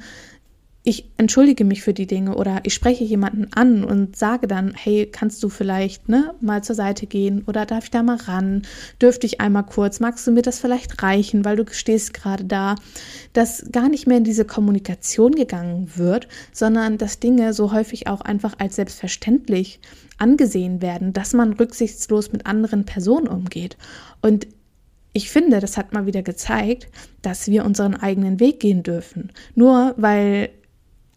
ich 0.83 1.11
entschuldige 1.17 1.63
mich 1.63 1.83
für 1.83 1.93
die 1.93 2.07
Dinge 2.07 2.35
oder 2.35 2.61
ich 2.63 2.73
spreche 2.73 3.03
jemanden 3.03 3.53
an 3.53 3.83
und 3.83 4.15
sage 4.15 4.47
dann, 4.47 4.73
hey, 4.73 5.05
kannst 5.05 5.43
du 5.43 5.49
vielleicht 5.49 6.09
ne, 6.09 6.33
mal 6.41 6.63
zur 6.63 6.75
Seite 6.75 7.05
gehen 7.05 7.43
oder 7.45 7.67
darf 7.67 7.83
ich 7.83 7.91
da 7.91 8.01
mal 8.01 8.15
ran? 8.17 8.63
Dürfte 8.99 9.27
ich 9.27 9.39
einmal 9.39 9.65
kurz? 9.65 9.99
Magst 9.99 10.25
du 10.25 10.31
mir 10.31 10.41
das 10.41 10.59
vielleicht 10.59 11.03
reichen, 11.03 11.45
weil 11.45 11.55
du 11.55 11.65
stehst 11.71 12.15
gerade 12.15 12.45
da? 12.45 12.75
Dass 13.33 13.67
gar 13.71 13.89
nicht 13.89 14.07
mehr 14.07 14.17
in 14.17 14.23
diese 14.23 14.43
Kommunikation 14.43 15.33
gegangen 15.33 15.91
wird, 15.97 16.27
sondern 16.51 16.97
dass 16.97 17.19
Dinge 17.19 17.53
so 17.53 17.71
häufig 17.71 18.07
auch 18.07 18.21
einfach 18.21 18.55
als 18.57 18.77
selbstverständlich 18.77 19.79
angesehen 20.17 20.81
werden, 20.81 21.13
dass 21.13 21.33
man 21.33 21.53
rücksichtslos 21.53 22.31
mit 22.31 22.47
anderen 22.47 22.85
Personen 22.85 23.27
umgeht. 23.27 23.77
Und 24.23 24.47
ich 25.13 25.29
finde, 25.29 25.59
das 25.59 25.77
hat 25.77 25.93
mal 25.93 26.05
wieder 26.05 26.23
gezeigt, 26.23 26.87
dass 27.21 27.47
wir 27.47 27.65
unseren 27.65 27.95
eigenen 27.95 28.39
Weg 28.39 28.59
gehen 28.59 28.81
dürfen. 28.81 29.31
Nur 29.55 29.93
weil 29.97 30.49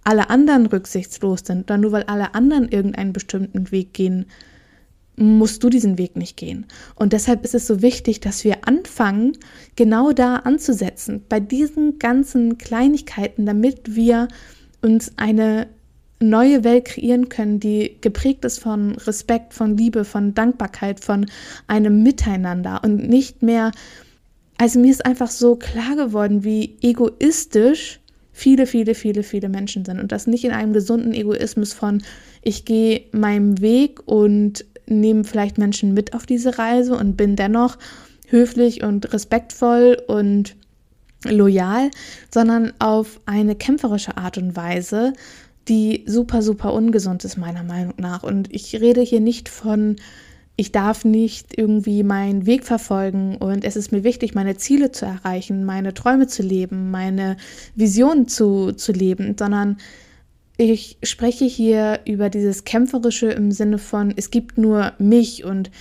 alle 0.04 0.30
anderen 0.30 0.66
rücksichtslos 0.66 1.40
sind 1.44 1.64
oder 1.64 1.78
nur 1.78 1.92
weil 1.92 2.04
alle 2.04 2.34
anderen 2.34 2.68
irgendeinen 2.68 3.12
bestimmten 3.12 3.70
Weg 3.70 3.94
gehen, 3.94 4.26
musst 5.16 5.62
du 5.62 5.70
diesen 5.70 5.96
Weg 5.99 6.16
nicht 6.16 6.37
gehen. 6.37 6.66
Und 6.94 7.12
deshalb 7.12 7.44
ist 7.44 7.54
es 7.54 7.66
so 7.66 7.82
wichtig, 7.82 8.20
dass 8.20 8.44
wir 8.44 8.66
anfangen, 8.66 9.38
genau 9.76 10.12
da 10.12 10.37
anzusetzen, 10.37 11.23
bei 11.28 11.40
diesen 11.40 11.99
ganzen 11.99 12.58
Kleinigkeiten, 12.58 13.46
damit 13.46 13.94
wir 13.94 14.28
uns 14.82 15.12
eine 15.16 15.68
neue 16.20 16.64
Welt 16.64 16.87
kreieren 16.87 17.28
können, 17.28 17.61
die 17.61 17.96
geprägt 18.00 18.44
ist 18.44 18.58
von 18.58 18.92
Respekt, 18.92 19.54
von 19.54 19.76
Liebe, 19.76 20.04
von 20.04 20.34
Dankbarkeit, 20.34 21.04
von 21.04 21.26
einem 21.66 22.02
Miteinander 22.02 22.82
und 22.82 23.08
nicht 23.08 23.42
mehr, 23.42 23.73
also 24.58 24.78
mir 24.78 24.90
ist 24.90 25.04
einfach 25.04 25.30
so 25.30 25.56
klar 25.56 25.96
geworden, 25.96 26.44
wie 26.44 26.76
egoistisch 26.82 28.00
viele, 28.34 28.66
viele, 28.66 28.94
viele, 28.94 29.22
viele 29.22 29.48
Menschen 29.48 29.86
sind 29.86 30.00
und 30.00 30.12
das 30.12 30.26
nicht 30.26 30.44
in 30.44 30.50
einem 30.50 30.74
gesunden 30.74 31.14
Egoismus 31.14 31.72
von, 31.72 32.02
ich 32.42 32.66
gehe 32.66 33.04
meinem 33.12 33.60
Weg 33.62 34.06
und 34.06 34.66
nehme 34.86 35.24
vielleicht 35.24 35.56
Menschen 35.56 35.94
mit 35.94 36.12
auf 36.12 36.26
diese 36.26 36.58
Reise 36.58 36.94
und 36.96 37.16
bin 37.16 37.36
dennoch 37.36 37.78
höflich 38.28 38.82
und 38.82 39.12
respektvoll 39.12 39.96
und 40.08 40.56
loyal, 41.24 41.90
sondern 42.30 42.72
auf 42.80 43.20
eine 43.24 43.54
kämpferische 43.54 44.16
Art 44.18 44.36
und 44.36 44.56
Weise, 44.56 45.12
die 45.68 46.04
super, 46.06 46.42
super 46.42 46.74
ungesund 46.74 47.24
ist, 47.24 47.38
meiner 47.38 47.62
Meinung 47.62 47.94
nach. 47.96 48.24
Und 48.24 48.52
ich 48.52 48.74
rede 48.80 49.00
hier 49.00 49.20
nicht 49.20 49.48
von, 49.48 49.96
ich 50.56 50.70
darf 50.70 51.04
nicht 51.04 51.58
irgendwie 51.58 52.04
meinen 52.04 52.46
Weg 52.46 52.64
verfolgen 52.64 53.37
und 53.37 53.64
es 53.64 53.75
ist 53.75 53.90
mir 53.90 54.04
wichtig, 54.04 54.34
meine 54.34 54.56
Ziele 54.56 54.92
zu 54.92 55.04
erreichen, 55.04 55.64
meine 55.64 55.94
Träume 55.94 56.28
zu 56.28 56.42
leben, 56.42 56.90
meine 56.90 57.37
Visionen 57.75 58.28
zu, 58.28 58.73
zu 58.73 58.92
leben, 58.92 59.34
sondern 59.37 59.78
ich 60.56 60.99
spreche 61.02 61.44
hier 61.44 62.00
über 62.04 62.30
dieses 62.30 62.62
Kämpferische 62.62 63.26
im 63.26 63.50
Sinne 63.50 63.78
von, 63.78 64.14
es 64.16 64.30
gibt 64.30 64.56
nur 64.56 64.92
mich 64.99 65.44
und 65.44 65.73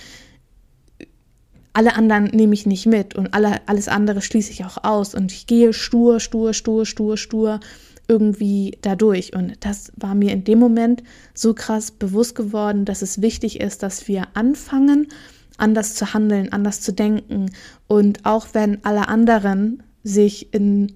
alle 1.72 1.94
anderen 1.94 2.24
nehme 2.26 2.54
ich 2.54 2.66
nicht 2.66 2.86
mit 2.86 3.14
und 3.14 3.32
alle, 3.34 3.60
alles 3.66 3.86
andere 3.86 4.22
schließe 4.22 4.50
ich 4.50 4.64
auch 4.64 4.82
aus 4.82 5.14
und 5.14 5.30
ich 5.30 5.46
gehe 5.46 5.72
stur, 5.72 6.18
stur, 6.18 6.52
stur, 6.52 6.84
stur, 6.84 7.16
stur 7.16 7.60
irgendwie 8.08 8.78
dadurch. 8.82 9.34
Und 9.34 9.64
das 9.64 9.92
war 9.96 10.14
mir 10.14 10.32
in 10.32 10.44
dem 10.44 10.58
Moment 10.58 11.02
so 11.34 11.54
krass 11.54 11.90
bewusst 11.90 12.34
geworden, 12.34 12.84
dass 12.84 13.02
es 13.02 13.22
wichtig 13.22 13.60
ist, 13.60 13.82
dass 13.82 14.08
wir 14.08 14.28
anfangen, 14.34 15.08
anders 15.56 15.94
zu 15.94 16.14
handeln, 16.14 16.52
anders 16.52 16.80
zu 16.80 16.92
denken. 16.92 17.50
Und 17.86 18.24
auch 18.24 18.48
wenn 18.52 18.84
alle 18.84 19.08
anderen 19.08 19.82
sich 20.02 20.52
in 20.52 20.92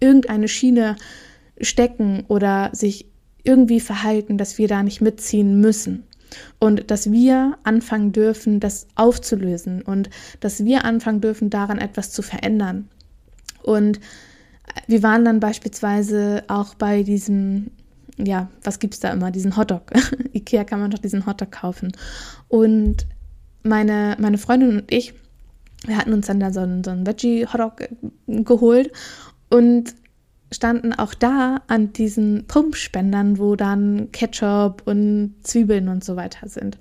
irgendeine 0.00 0.48
Schiene 0.48 0.96
stecken 1.60 2.24
oder 2.28 2.70
sich 2.72 3.06
irgendwie 3.44 3.80
verhalten, 3.80 4.38
dass 4.38 4.58
wir 4.58 4.68
da 4.68 4.82
nicht 4.82 5.00
mitziehen 5.00 5.60
müssen. 5.60 6.04
Und 6.58 6.90
dass 6.90 7.10
wir 7.10 7.58
anfangen 7.64 8.12
dürfen, 8.12 8.60
das 8.60 8.86
aufzulösen 8.94 9.82
und 9.82 10.10
dass 10.38 10.64
wir 10.64 10.84
anfangen 10.84 11.20
dürfen, 11.20 11.50
daran 11.50 11.78
etwas 11.78 12.12
zu 12.12 12.22
verändern. 12.22 12.88
Und 13.62 13.98
wir 14.86 15.02
waren 15.02 15.24
dann 15.24 15.40
beispielsweise 15.40 16.44
auch 16.48 16.74
bei 16.74 17.02
diesem, 17.02 17.70
ja, 18.16 18.48
was 18.62 18.78
gibt 18.78 18.94
es 18.94 19.00
da 19.00 19.10
immer, 19.10 19.30
diesen 19.30 19.56
Hotdog. 19.56 19.92
Ikea 20.32 20.64
kann 20.64 20.80
man 20.80 20.90
doch 20.90 20.98
diesen 20.98 21.26
Hotdog 21.26 21.52
kaufen. 21.52 21.92
Und 22.48 23.06
meine, 23.62 24.16
meine 24.18 24.38
Freundin 24.38 24.78
und 24.78 24.92
ich, 24.92 25.14
wir 25.86 25.96
hatten 25.96 26.12
uns 26.12 26.26
dann 26.26 26.40
da 26.40 26.52
so 26.52 26.60
einen, 26.60 26.84
so 26.84 26.90
einen 26.90 27.06
Veggie-Hotdog 27.06 27.88
geholt 28.26 28.92
und 29.48 29.94
standen 30.52 30.92
auch 30.92 31.14
da 31.14 31.62
an 31.68 31.92
diesen 31.92 32.46
Pumpspendern, 32.46 33.38
wo 33.38 33.56
dann 33.56 34.10
Ketchup 34.12 34.82
und 34.84 35.34
Zwiebeln 35.42 35.88
und 35.88 36.04
so 36.04 36.16
weiter 36.16 36.48
sind. 36.48 36.76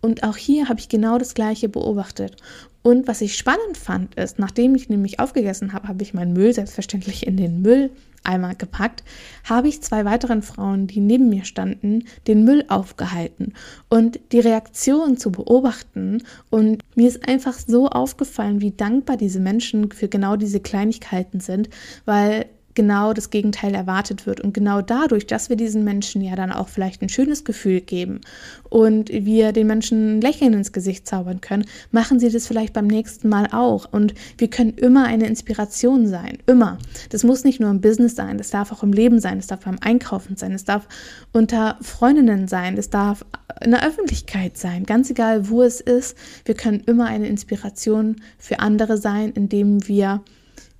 Und 0.00 0.22
auch 0.22 0.36
hier 0.36 0.68
habe 0.68 0.80
ich 0.80 0.88
genau 0.88 1.18
das 1.18 1.34
Gleiche 1.34 1.68
beobachtet. 1.68 2.36
Und 2.82 3.06
was 3.06 3.20
ich 3.20 3.36
spannend 3.36 3.76
fand, 3.76 4.14
ist, 4.14 4.38
nachdem 4.38 4.74
ich 4.74 4.88
nämlich 4.88 5.20
aufgegessen 5.20 5.74
habe, 5.74 5.88
habe 5.88 6.02
ich 6.02 6.14
meinen 6.14 6.32
Müll 6.32 6.54
selbstverständlich 6.54 7.26
in 7.26 7.36
den 7.36 7.60
Mülleimer 7.60 8.54
gepackt, 8.54 9.04
habe 9.44 9.68
ich 9.68 9.82
zwei 9.82 10.06
weiteren 10.06 10.40
Frauen, 10.40 10.86
die 10.86 11.00
neben 11.00 11.28
mir 11.28 11.44
standen, 11.44 12.04
den 12.26 12.44
Müll 12.44 12.64
aufgehalten 12.68 13.52
und 13.90 14.18
die 14.32 14.40
Reaktion 14.40 15.18
zu 15.18 15.30
beobachten. 15.30 16.22
Und 16.48 16.82
mir 16.94 17.08
ist 17.08 17.28
einfach 17.28 17.52
so 17.52 17.88
aufgefallen, 17.88 18.62
wie 18.62 18.70
dankbar 18.70 19.18
diese 19.18 19.40
Menschen 19.40 19.92
für 19.92 20.08
genau 20.08 20.36
diese 20.36 20.60
Kleinigkeiten 20.60 21.40
sind, 21.40 21.68
weil 22.06 22.46
genau 22.74 23.12
das 23.12 23.30
Gegenteil 23.30 23.74
erwartet 23.74 24.26
wird. 24.26 24.40
Und 24.40 24.54
genau 24.54 24.80
dadurch, 24.80 25.26
dass 25.26 25.48
wir 25.48 25.56
diesen 25.56 25.84
Menschen 25.84 26.22
ja 26.22 26.36
dann 26.36 26.52
auch 26.52 26.68
vielleicht 26.68 27.02
ein 27.02 27.08
schönes 27.08 27.44
Gefühl 27.44 27.80
geben 27.80 28.20
und 28.68 29.10
wir 29.10 29.52
den 29.52 29.66
Menschen 29.66 30.18
ein 30.18 30.20
Lächeln 30.20 30.52
ins 30.54 30.72
Gesicht 30.72 31.06
zaubern 31.06 31.40
können, 31.40 31.64
machen 31.90 32.20
sie 32.20 32.30
das 32.30 32.46
vielleicht 32.46 32.72
beim 32.72 32.86
nächsten 32.86 33.28
Mal 33.28 33.48
auch. 33.52 33.92
Und 33.92 34.14
wir 34.38 34.48
können 34.48 34.74
immer 34.74 35.04
eine 35.04 35.26
Inspiration 35.26 36.06
sein. 36.06 36.38
Immer. 36.46 36.78
Das 37.10 37.24
muss 37.24 37.44
nicht 37.44 37.60
nur 37.60 37.70
im 37.70 37.80
Business 37.80 38.14
sein, 38.14 38.38
das 38.38 38.50
darf 38.50 38.72
auch 38.72 38.82
im 38.82 38.92
Leben 38.92 39.20
sein, 39.20 39.38
das 39.38 39.48
darf 39.48 39.60
beim 39.60 39.78
Einkaufen 39.80 40.36
sein, 40.36 40.52
es 40.52 40.64
darf 40.64 40.86
unter 41.32 41.76
Freundinnen 41.80 42.48
sein, 42.48 42.76
es 42.78 42.90
darf 42.90 43.24
in 43.62 43.72
der 43.72 43.86
Öffentlichkeit 43.86 44.56
sein. 44.56 44.84
Ganz 44.84 45.10
egal, 45.10 45.48
wo 45.48 45.62
es 45.62 45.80
ist, 45.80 46.16
wir 46.44 46.54
können 46.54 46.80
immer 46.86 47.06
eine 47.06 47.26
Inspiration 47.26 48.16
für 48.38 48.60
andere 48.60 48.96
sein, 48.96 49.32
indem 49.32 49.86
wir 49.88 50.22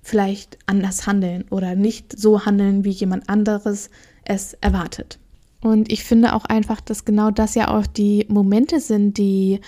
vielleicht 0.01 0.57
anders 0.65 1.05
handeln 1.07 1.45
oder 1.49 1.75
nicht 1.75 2.17
so 2.17 2.45
handeln, 2.45 2.83
wie 2.83 2.89
jemand 2.89 3.29
anderes 3.29 3.89
es 4.23 4.53
erwartet. 4.55 5.19
Und 5.61 5.91
ich 5.91 6.03
finde 6.03 6.33
auch 6.33 6.45
einfach, 6.45 6.81
dass 6.81 7.05
genau 7.05 7.29
das 7.29 7.53
ja 7.55 7.67
auch 7.67 7.85
die 7.85 8.25
Momente 8.29 8.79
sind, 8.79 9.17
die, 9.17 9.61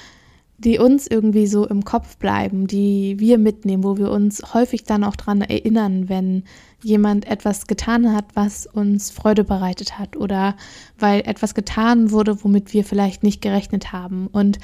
die 0.57 0.79
uns 0.79 1.05
irgendwie 1.05 1.45
so 1.45 1.67
im 1.67 1.85
Kopf 1.85 2.17
bleiben, 2.17 2.65
die 2.65 3.19
wir 3.19 3.37
mitnehmen, 3.37 3.83
wo 3.83 3.97
wir 3.97 4.09
uns 4.09 4.41
häufig 4.55 4.85
dann 4.85 5.03
auch 5.03 5.15
daran 5.15 5.41
erinnern, 5.41 6.09
wenn 6.09 6.45
jemand 6.81 7.27
etwas 7.27 7.67
getan 7.67 8.11
hat, 8.11 8.25
was 8.33 8.65
uns 8.65 9.11
Freude 9.11 9.43
bereitet 9.43 9.99
hat 9.99 10.17
oder 10.17 10.55
weil 10.97 11.21
etwas 11.21 11.53
getan 11.53 12.09
wurde, 12.09 12.43
womit 12.43 12.73
wir 12.73 12.83
vielleicht 12.83 13.21
nicht 13.21 13.41
gerechnet 13.41 13.91
haben. 13.93 14.27
Und 14.27 14.57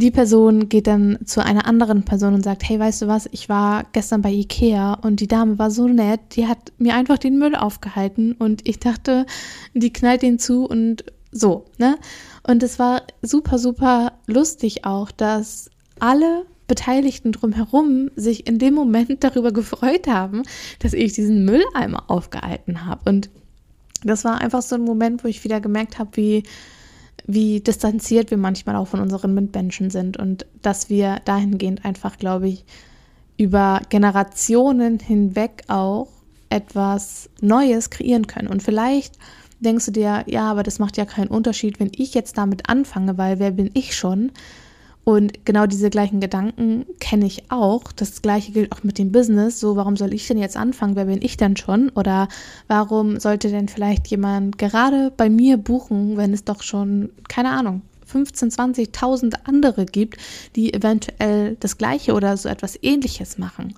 die 0.00 0.10
Person 0.10 0.68
geht 0.68 0.86
dann 0.86 1.18
zu 1.24 1.44
einer 1.44 1.66
anderen 1.66 2.04
Person 2.04 2.34
und 2.34 2.42
sagt, 2.42 2.68
hey, 2.68 2.78
weißt 2.78 3.02
du 3.02 3.06
was, 3.06 3.28
ich 3.32 3.48
war 3.48 3.84
gestern 3.92 4.22
bei 4.22 4.30
Ikea 4.30 4.94
und 4.94 5.20
die 5.20 5.28
Dame 5.28 5.58
war 5.58 5.70
so 5.70 5.86
nett, 5.86 6.20
die 6.32 6.46
hat 6.46 6.72
mir 6.78 6.94
einfach 6.94 7.18
den 7.18 7.38
Müll 7.38 7.54
aufgehalten 7.54 8.32
und 8.32 8.66
ich 8.66 8.80
dachte, 8.80 9.26
die 9.74 9.92
knallt 9.92 10.22
den 10.22 10.38
zu 10.38 10.64
und 10.64 11.04
so, 11.30 11.66
ne? 11.78 11.96
Und 12.42 12.62
es 12.62 12.78
war 12.78 13.02
super, 13.22 13.58
super 13.58 14.14
lustig 14.26 14.84
auch, 14.84 15.10
dass 15.10 15.70
alle 15.98 16.46
Beteiligten 16.66 17.32
drumherum 17.32 18.10
sich 18.16 18.46
in 18.46 18.58
dem 18.58 18.74
Moment 18.74 19.18
darüber 19.22 19.52
gefreut 19.52 20.08
haben, 20.08 20.42
dass 20.78 20.94
ich 20.94 21.12
diesen 21.12 21.44
Mülleimer 21.44 22.04
aufgehalten 22.08 22.86
habe. 22.86 23.10
Und 23.10 23.28
das 24.02 24.24
war 24.24 24.40
einfach 24.40 24.62
so 24.62 24.76
ein 24.76 24.82
Moment, 24.82 25.24
wo 25.24 25.28
ich 25.28 25.44
wieder 25.44 25.60
gemerkt 25.60 25.98
habe, 25.98 26.16
wie 26.16 26.42
wie 27.34 27.60
distanziert 27.60 28.30
wir 28.30 28.38
manchmal 28.38 28.76
auch 28.76 28.88
von 28.88 29.00
unseren 29.00 29.34
Mitmenschen 29.34 29.90
sind 29.90 30.16
und 30.16 30.46
dass 30.62 30.88
wir 30.88 31.20
dahingehend 31.24 31.84
einfach, 31.84 32.18
glaube 32.18 32.48
ich, 32.48 32.64
über 33.36 33.80
Generationen 33.88 34.98
hinweg 34.98 35.62
auch 35.68 36.08
etwas 36.50 37.30
Neues 37.40 37.90
kreieren 37.90 38.26
können. 38.26 38.48
Und 38.48 38.62
vielleicht 38.62 39.18
denkst 39.60 39.86
du 39.86 39.92
dir, 39.92 40.24
ja, 40.26 40.50
aber 40.50 40.62
das 40.62 40.78
macht 40.78 40.96
ja 40.96 41.04
keinen 41.04 41.28
Unterschied, 41.28 41.80
wenn 41.80 41.90
ich 41.96 42.14
jetzt 42.14 42.36
damit 42.36 42.68
anfange, 42.68 43.16
weil 43.18 43.38
wer 43.38 43.52
bin 43.52 43.70
ich 43.74 43.96
schon? 43.96 44.32
Und 45.04 45.44
genau 45.46 45.66
diese 45.66 45.90
gleichen 45.90 46.20
Gedanken 46.20 46.84
kenne 47.00 47.26
ich 47.26 47.50
auch. 47.50 47.90
Das 47.92 48.22
gleiche 48.22 48.52
gilt 48.52 48.72
auch 48.72 48.82
mit 48.82 48.98
dem 48.98 49.12
Business. 49.12 49.58
So, 49.58 49.76
warum 49.76 49.96
soll 49.96 50.12
ich 50.12 50.26
denn 50.26 50.38
jetzt 50.38 50.56
anfangen? 50.56 50.94
Wer 50.94 51.06
bin 51.06 51.22
ich 51.22 51.36
denn 51.36 51.56
schon? 51.56 51.88
Oder 51.90 52.28
warum 52.68 53.18
sollte 53.18 53.48
denn 53.48 53.68
vielleicht 53.68 54.08
jemand 54.08 54.58
gerade 54.58 55.10
bei 55.16 55.30
mir 55.30 55.56
buchen, 55.56 56.16
wenn 56.16 56.32
es 56.32 56.44
doch 56.44 56.62
schon, 56.62 57.10
keine 57.28 57.50
Ahnung, 57.50 57.82
15, 58.06 58.50
20.000 58.50 59.34
andere 59.44 59.86
gibt, 59.86 60.18
die 60.54 60.74
eventuell 60.74 61.56
das 61.60 61.78
gleiche 61.78 62.12
oder 62.12 62.36
so 62.36 62.48
etwas 62.48 62.78
ähnliches 62.82 63.38
machen? 63.38 63.74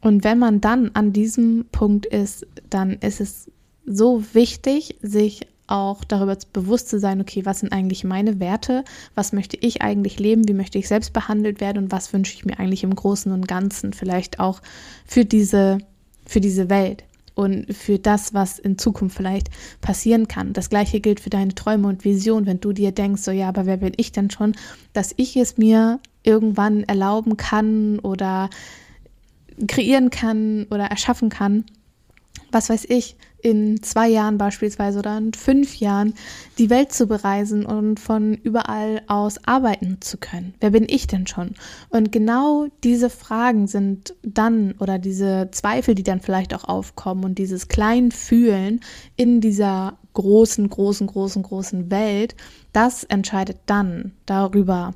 Und 0.00 0.24
wenn 0.24 0.38
man 0.38 0.60
dann 0.60 0.90
an 0.94 1.12
diesem 1.12 1.66
Punkt 1.72 2.06
ist, 2.06 2.46
dann 2.70 2.92
ist 2.94 3.20
es 3.20 3.50
so 3.86 4.22
wichtig, 4.34 4.96
sich 5.00 5.46
auch 5.66 6.04
darüber 6.04 6.36
bewusst 6.52 6.88
zu 6.88 6.98
sein, 6.98 7.20
okay, 7.20 7.44
was 7.44 7.60
sind 7.60 7.72
eigentlich 7.72 8.04
meine 8.04 8.40
Werte, 8.40 8.84
was 9.14 9.32
möchte 9.32 9.56
ich 9.56 9.82
eigentlich 9.82 10.18
leben, 10.18 10.46
wie 10.48 10.54
möchte 10.54 10.78
ich 10.78 10.88
selbst 10.88 11.12
behandelt 11.12 11.60
werden? 11.60 11.84
Und 11.84 11.92
was 11.92 12.12
wünsche 12.12 12.34
ich 12.34 12.44
mir 12.44 12.58
eigentlich 12.58 12.84
im 12.84 12.94
Großen 12.94 13.32
und 13.32 13.48
Ganzen? 13.48 13.92
Vielleicht 13.92 14.40
auch 14.40 14.60
für 15.04 15.24
diese, 15.24 15.78
für 16.24 16.40
diese 16.40 16.70
Welt 16.70 17.04
und 17.34 17.72
für 17.74 17.98
das, 17.98 18.32
was 18.34 18.58
in 18.58 18.78
Zukunft 18.78 19.16
vielleicht 19.16 19.50
passieren 19.80 20.26
kann. 20.26 20.54
Das 20.54 20.70
gleiche 20.70 21.00
gilt 21.00 21.20
für 21.20 21.30
deine 21.30 21.54
Träume 21.54 21.86
und 21.88 22.04
Visionen, 22.04 22.46
wenn 22.46 22.60
du 22.60 22.72
dir 22.72 22.92
denkst, 22.92 23.22
so 23.22 23.30
ja, 23.30 23.48
aber 23.48 23.66
wer 23.66 23.76
bin 23.76 23.92
ich 23.96 24.10
denn 24.10 24.30
schon, 24.30 24.54
dass 24.94 25.12
ich 25.16 25.36
es 25.36 25.58
mir 25.58 26.00
irgendwann 26.22 26.82
erlauben 26.84 27.36
kann 27.36 27.98
oder 27.98 28.50
kreieren 29.68 30.10
kann 30.10 30.66
oder 30.70 30.86
erschaffen 30.86 31.28
kann, 31.28 31.64
was 32.50 32.70
weiß 32.70 32.86
ich, 32.88 33.16
in 33.46 33.80
zwei 33.80 34.08
Jahren 34.08 34.38
beispielsweise 34.38 34.98
oder 34.98 35.16
in 35.16 35.32
fünf 35.32 35.76
Jahren 35.76 36.14
die 36.58 36.68
Welt 36.68 36.92
zu 36.92 37.06
bereisen 37.06 37.64
und 37.64 38.00
von 38.00 38.34
überall 38.34 39.02
aus 39.06 39.38
arbeiten 39.46 39.98
zu 40.00 40.18
können. 40.18 40.54
Wer 40.58 40.70
bin 40.70 40.84
ich 40.88 41.06
denn 41.06 41.28
schon? 41.28 41.54
Und 41.88 42.10
genau 42.10 42.66
diese 42.82 43.08
Fragen 43.08 43.68
sind 43.68 44.16
dann 44.24 44.74
oder 44.80 44.98
diese 44.98 45.48
Zweifel, 45.52 45.94
die 45.94 46.02
dann 46.02 46.20
vielleicht 46.20 46.54
auch 46.54 46.64
aufkommen 46.64 47.22
und 47.22 47.38
dieses 47.38 47.68
Kleinfühlen 47.68 48.80
in 49.14 49.40
dieser 49.40 49.96
großen, 50.14 50.68
großen, 50.68 51.06
großen, 51.06 51.44
großen 51.44 51.88
Welt, 51.88 52.34
das 52.72 53.04
entscheidet 53.04 53.58
dann 53.66 54.10
darüber, 54.26 54.92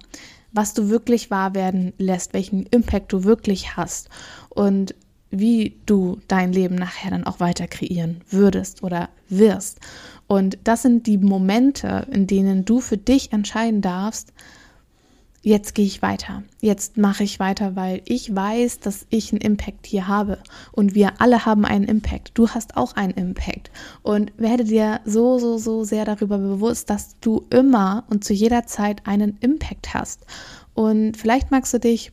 was 0.51 0.75
du 0.75 0.89
wirklich 0.89 1.31
wahr 1.31 1.55
werden 1.55 1.93
lässt, 1.99 2.35
welchen 2.35 2.67
Impact 2.67 3.13
du 3.13 3.23
wirklich 3.23 3.77
hast. 3.77 4.09
Und 4.49 4.97
wie 5.31 5.77
du 5.87 6.19
dein 6.29 6.53
Leben 6.53 6.75
nachher 6.75 7.11
dann 7.11 7.25
auch 7.25 7.41
weiter 7.41 7.69
kreieren 7.69 8.21
würdest 8.29 8.83
oder 8.83 9.09
wirst. 9.29 9.79
Und 10.27 10.59
das 10.65 10.83
sind 10.83 11.07
die 11.07 11.19
Momente, 11.19 12.07
in 12.11 12.27
denen 12.27 12.65
du 12.65 12.81
für 12.81 12.97
dich 12.97 13.33
entscheiden 13.33 13.81
darfst, 13.81 14.33
jetzt 15.43 15.75
gehe 15.75 15.87
ich 15.87 16.03
weiter, 16.03 16.43
jetzt 16.61 16.99
mache 16.99 17.25
ich 17.25 17.41
weiter, 17.41 17.75
weil 17.75 18.03
ich 18.05 18.35
weiß, 18.35 18.81
dass 18.81 19.07
ich 19.09 19.33
einen 19.33 19.41
Impact 19.41 19.87
hier 19.87 20.07
habe 20.07 20.39
und 20.73 20.95
wir 20.95 21.21
alle 21.21 21.47
haben 21.47 21.65
einen 21.65 21.85
Impact. 21.85 22.33
Du 22.35 22.49
hast 22.49 22.77
auch 22.77 22.95
einen 22.97 23.15
Impact 23.15 23.71
und 24.03 24.33
werde 24.37 24.65
dir 24.65 25.01
so, 25.05 25.39
so, 25.39 25.57
so 25.57 25.85
sehr 25.85 26.05
darüber 26.05 26.39
bewusst, 26.39 26.91
dass 26.91 27.17
du 27.21 27.47
immer 27.51 28.05
und 28.11 28.25
zu 28.25 28.35
jeder 28.35 28.67
Zeit 28.67 29.07
einen 29.07 29.39
Impact 29.41 29.95
hast. 29.95 30.27
Und 30.75 31.17
vielleicht 31.17 31.51
magst 31.51 31.73
du 31.73 31.81
dich 31.81 32.13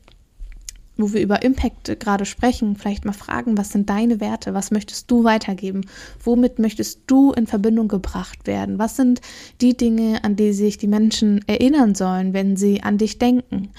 wo 0.98 1.14
wir 1.14 1.22
über 1.22 1.44
Impact 1.44 2.00
gerade 2.00 2.26
sprechen, 2.26 2.76
vielleicht 2.76 3.06
mal 3.06 3.14
fragen, 3.14 3.58
was 3.58 3.72
sind 3.72 3.90
deine 3.90 4.20
Werte, 4.20 4.54
was 4.54 4.72
möchtest 4.72 5.10
du 5.10 5.24
weitergeben, 5.24 5.82
womit 6.24 6.60
möchtest 6.60 7.02
du 7.08 7.32
in 7.32 7.48
Verbindung 7.48 7.88
gebracht 7.88 8.48
werden, 8.48 8.80
was 8.80 8.96
sind 8.96 9.22
die 9.62 9.78
Dinge, 9.78 10.24
an 10.24 10.36
die 10.36 10.54
sich 10.54 10.78
die 10.78 10.88
Menschen 10.88 11.48
erinnern 11.48 11.96
sollen, 11.96 12.34
wenn 12.34 12.58
sie 12.58 12.84
an 12.84 12.98
dich 12.98 13.20
denken? 13.20 13.70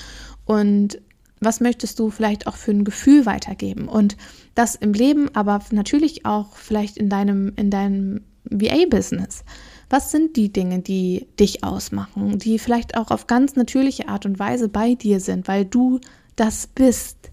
Und 0.44 1.00
was 1.40 1.60
möchtest 1.60 1.98
du 1.98 2.10
vielleicht 2.10 2.46
auch 2.46 2.56
für 2.56 2.72
ein 2.72 2.84
Gefühl 2.84 3.26
weitergeben? 3.26 3.88
Und 3.88 4.16
das 4.54 4.74
im 4.74 4.92
Leben, 4.92 5.28
aber 5.34 5.60
natürlich 5.70 6.26
auch 6.26 6.56
vielleicht 6.56 6.96
in 6.96 7.08
deinem, 7.08 7.52
in 7.56 7.70
deinem 7.70 8.22
VA-Business. 8.50 9.44
Was 9.90 10.10
sind 10.10 10.36
die 10.36 10.52
Dinge, 10.52 10.80
die 10.80 11.26
dich 11.38 11.64
ausmachen, 11.64 12.38
die 12.38 12.58
vielleicht 12.58 12.96
auch 12.96 13.10
auf 13.10 13.26
ganz 13.26 13.56
natürliche 13.56 14.08
Art 14.08 14.26
und 14.26 14.38
Weise 14.38 14.68
bei 14.68 14.94
dir 14.94 15.20
sind, 15.20 15.48
weil 15.48 15.64
du 15.64 16.00
das 16.38 16.66
bist. 16.66 17.30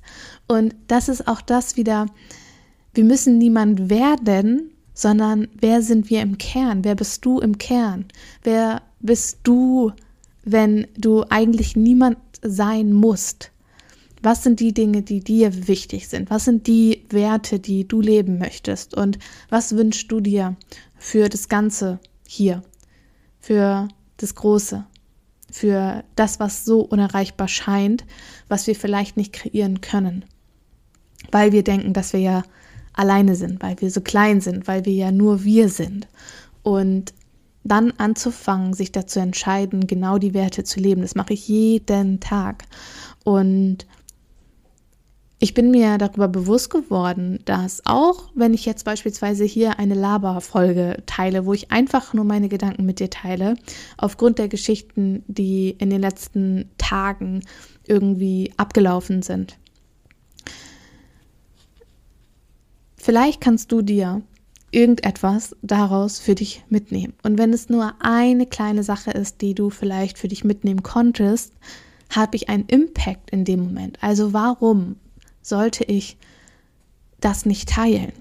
Und 0.47 0.75
das 0.87 1.09
ist 1.09 1.27
auch 1.27 1.41
das 1.41 1.77
wieder, 1.77 2.07
wir 2.93 3.03
müssen 3.03 3.37
niemand 3.37 3.89
werden, 3.89 4.71
sondern 4.93 5.47
wer 5.59 5.81
sind 5.81 6.09
wir 6.09 6.21
im 6.21 6.37
Kern? 6.37 6.83
Wer 6.83 6.95
bist 6.95 7.25
du 7.25 7.39
im 7.39 7.57
Kern? 7.57 8.05
Wer 8.43 8.81
bist 8.99 9.39
du, 9.43 9.91
wenn 10.43 10.87
du 10.97 11.23
eigentlich 11.29 11.75
niemand 11.75 12.17
sein 12.41 12.93
musst? 12.93 13.51
Was 14.21 14.43
sind 14.43 14.59
die 14.59 14.73
Dinge, 14.73 15.01
die 15.01 15.19
dir 15.19 15.67
wichtig 15.67 16.07
sind? 16.07 16.29
Was 16.29 16.45
sind 16.45 16.65
die 16.65 17.05
Werte, 17.09 17.59
die 17.59 17.87
du 17.87 18.01
leben 18.01 18.37
möchtest? 18.37 18.95
Und 18.95 19.19
was 19.49 19.75
wünschst 19.75 20.11
du 20.11 20.19
dir 20.19 20.55
für 20.97 21.29
das 21.29 21.49
Ganze 21.49 21.99
hier? 22.25 22.63
Für 23.39 23.89
das 24.17 24.33
Große? 24.33 24.85
Für 25.55 26.03
das, 26.17 26.41
was 26.41 26.65
so 26.65 26.81
unerreichbar 26.81 27.47
scheint, 27.47 28.03
was 28.49 28.67
wir 28.67 28.75
vielleicht 28.75 29.15
nicht 29.15 29.31
kreieren 29.31 29.79
können, 29.79 30.25
weil 31.31 31.53
wir 31.53 31.63
denken, 31.63 31.93
dass 31.93 32.11
wir 32.11 32.19
ja 32.19 32.43
alleine 32.91 33.37
sind, 33.37 33.63
weil 33.63 33.79
wir 33.79 33.89
so 33.89 34.01
klein 34.01 34.41
sind, 34.41 34.67
weil 34.67 34.83
wir 34.83 34.91
ja 34.91 35.11
nur 35.13 35.45
wir 35.45 35.69
sind. 35.69 36.09
Und 36.61 37.13
dann 37.63 37.91
anzufangen, 37.91 38.73
sich 38.73 38.91
dazu 38.91 39.21
entscheiden, 39.21 39.87
genau 39.87 40.17
die 40.17 40.33
Werte 40.33 40.65
zu 40.65 40.81
leben, 40.81 41.01
das 41.01 41.15
mache 41.15 41.31
ich 41.31 41.47
jeden 41.47 42.19
Tag. 42.19 42.65
Und 43.23 43.87
ich 45.45 45.53
bin 45.53 45.69
mir 45.69 45.99
darüber 45.99 46.27
bewusst 46.27 46.71
geworden, 46.71 47.37
dass 47.45 47.83
auch 47.85 48.31
wenn 48.33 48.55
ich 48.55 48.65
jetzt 48.65 48.83
beispielsweise 48.83 49.43
hier 49.43 49.77
eine 49.77 49.93
Laberfolge 49.93 51.03
teile, 51.05 51.45
wo 51.45 51.53
ich 51.53 51.71
einfach 51.71 52.15
nur 52.15 52.25
meine 52.25 52.49
Gedanken 52.49 52.83
mit 52.83 52.99
dir 52.99 53.11
teile, 53.11 53.53
aufgrund 53.95 54.39
der 54.39 54.47
Geschichten, 54.47 55.23
die 55.27 55.69
in 55.77 55.91
den 55.91 56.01
letzten 56.01 56.71
Tagen 56.79 57.41
irgendwie 57.85 58.53
abgelaufen 58.57 59.21
sind. 59.21 59.59
Vielleicht 62.97 63.39
kannst 63.39 63.71
du 63.71 63.83
dir 63.83 64.23
irgendetwas 64.71 65.55
daraus 65.61 66.17
für 66.17 66.33
dich 66.33 66.63
mitnehmen. 66.69 67.13
Und 67.21 67.37
wenn 67.37 67.53
es 67.53 67.69
nur 67.69 67.93
eine 67.99 68.47
kleine 68.47 68.81
Sache 68.81 69.11
ist, 69.11 69.41
die 69.41 69.53
du 69.53 69.69
vielleicht 69.69 70.17
für 70.17 70.27
dich 70.27 70.43
mitnehmen 70.43 70.81
konntest, 70.81 71.53
habe 72.09 72.35
ich 72.35 72.49
einen 72.49 72.65
Impact 72.65 73.29
in 73.29 73.45
dem 73.45 73.59
Moment. 73.59 73.99
Also 74.01 74.33
warum 74.33 74.95
sollte 75.47 75.83
ich 75.83 76.17
das 77.19 77.45
nicht 77.45 77.69
teilen? 77.69 78.13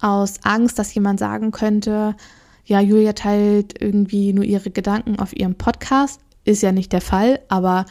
Aus 0.00 0.36
Angst, 0.42 0.78
dass 0.78 0.94
jemand 0.94 1.18
sagen 1.18 1.50
könnte, 1.50 2.16
ja, 2.64 2.80
Julia 2.80 3.12
teilt 3.14 3.80
irgendwie 3.80 4.32
nur 4.32 4.44
ihre 4.44 4.70
Gedanken 4.70 5.18
auf 5.18 5.34
ihrem 5.34 5.54
Podcast. 5.54 6.20
Ist 6.44 6.62
ja 6.62 6.72
nicht 6.72 6.92
der 6.92 7.00
Fall, 7.00 7.40
aber 7.48 7.84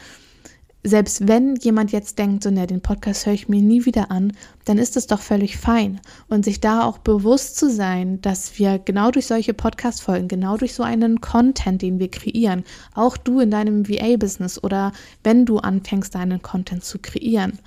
selbst 0.84 1.26
wenn 1.26 1.56
jemand 1.56 1.92
jetzt 1.92 2.18
denkt, 2.18 2.44
so, 2.44 2.50
ne, 2.50 2.66
den 2.66 2.80
Podcast 2.80 3.26
höre 3.26 3.34
ich 3.34 3.48
mir 3.48 3.60
nie 3.60 3.84
wieder 3.84 4.10
an, 4.10 4.32
dann 4.64 4.78
ist 4.78 4.96
es 4.96 5.06
doch 5.06 5.20
völlig 5.20 5.56
fein. 5.56 6.00
Und 6.28 6.44
sich 6.44 6.60
da 6.60 6.84
auch 6.84 6.98
bewusst 6.98 7.56
zu 7.56 7.70
sein, 7.70 8.20
dass 8.20 8.58
wir 8.58 8.78
genau 8.78 9.10
durch 9.10 9.26
solche 9.26 9.54
Podcast-Folgen, 9.54 10.28
genau 10.28 10.56
durch 10.56 10.74
so 10.74 10.82
einen 10.82 11.20
Content, 11.20 11.82
den 11.82 11.98
wir 11.98 12.10
kreieren, 12.10 12.64
auch 12.94 13.16
du 13.16 13.40
in 13.40 13.50
deinem 13.50 13.88
VA-Business 13.88 14.62
oder 14.62 14.92
wenn 15.24 15.44
du 15.44 15.58
anfängst, 15.58 16.14
deinen 16.14 16.42
Content 16.42 16.84
zu 16.84 16.98
kreieren, 16.98 17.58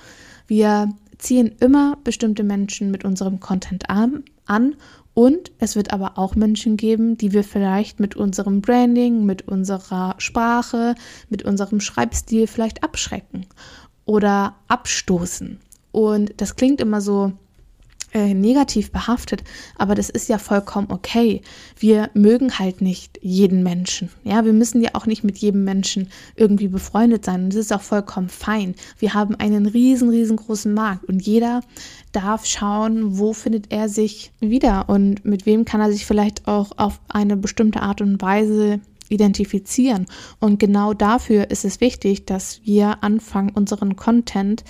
wir 0.51 0.89
ziehen 1.17 1.55
immer 1.61 1.97
bestimmte 2.03 2.43
Menschen 2.43 2.91
mit 2.91 3.05
unserem 3.05 3.39
Content 3.39 3.89
an, 3.89 4.25
an 4.45 4.75
und 5.13 5.49
es 5.59 5.77
wird 5.77 5.93
aber 5.93 6.17
auch 6.17 6.35
Menschen 6.35 6.75
geben, 6.75 7.15
die 7.15 7.31
wir 7.31 7.45
vielleicht 7.45 8.01
mit 8.01 8.17
unserem 8.17 8.59
Branding, 8.59 9.23
mit 9.25 9.47
unserer 9.47 10.15
Sprache, 10.17 10.95
mit 11.29 11.43
unserem 11.43 11.79
Schreibstil 11.79 12.47
vielleicht 12.47 12.83
abschrecken 12.83 13.45
oder 14.03 14.57
abstoßen. 14.67 15.57
Und 15.93 16.33
das 16.35 16.57
klingt 16.57 16.81
immer 16.81 16.99
so 16.99 17.31
äh, 18.13 18.33
negativ 18.33 18.91
behaftet, 18.91 19.43
aber 19.77 19.95
das 19.95 20.09
ist 20.09 20.29
ja 20.29 20.37
vollkommen 20.37 20.87
okay. 20.89 21.41
Wir 21.77 22.09
mögen 22.13 22.59
halt 22.59 22.81
nicht 22.81 23.19
jeden 23.21 23.63
Menschen. 23.63 24.09
Ja, 24.23 24.43
wir 24.45 24.53
müssen 24.53 24.81
ja 24.81 24.91
auch 24.93 25.05
nicht 25.05 25.23
mit 25.23 25.37
jedem 25.37 25.63
Menschen 25.63 26.09
irgendwie 26.35 26.67
befreundet 26.67 27.25
sein 27.25 27.45
und 27.45 27.49
das 27.49 27.59
ist 27.59 27.73
auch 27.73 27.81
vollkommen 27.81 28.29
fein. 28.29 28.75
Wir 28.99 29.13
haben 29.13 29.35
einen 29.35 29.65
riesen, 29.65 30.09
riesengroßen 30.09 30.73
Markt 30.73 31.05
und 31.05 31.21
jeder 31.21 31.61
darf 32.11 32.45
schauen, 32.45 33.17
wo 33.17 33.33
findet 33.33 33.71
er 33.71 33.89
sich 33.89 34.31
wieder 34.39 34.89
und 34.89 35.23
mit 35.25 35.45
wem 35.45 35.65
kann 35.65 35.81
er 35.81 35.91
sich 35.91 36.05
vielleicht 36.05 36.47
auch 36.47 36.71
auf 36.77 36.99
eine 37.07 37.37
bestimmte 37.37 37.81
Art 37.81 38.01
und 38.01 38.21
Weise 38.21 38.81
identifizieren. 39.11 40.05
Und 40.39 40.59
genau 40.59 40.93
dafür 40.93 41.51
ist 41.51 41.65
es 41.65 41.81
wichtig, 41.81 42.25
dass 42.25 42.61
wir 42.63 43.03
anfangen, 43.03 43.51
unseren 43.51 43.95
Content 43.95 44.63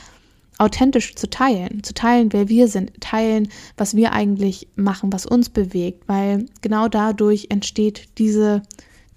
authentisch 0.62 1.16
zu 1.16 1.28
teilen, 1.28 1.84
zu 1.84 1.96
teilen, 1.96 2.32
wer 2.34 2.48
wir 2.48 2.68
sind, 2.68 2.92
teilen, 3.02 3.48
was 3.78 3.96
wir 3.96 4.12
eigentlich 4.12 4.68
machen, 4.76 5.12
was 5.12 5.26
uns 5.26 5.50
bewegt, 5.50 6.08
weil 6.08 6.46
genau 6.62 6.88
dadurch 6.88 7.48
entsteht 7.50 8.10
diese, 8.20 8.62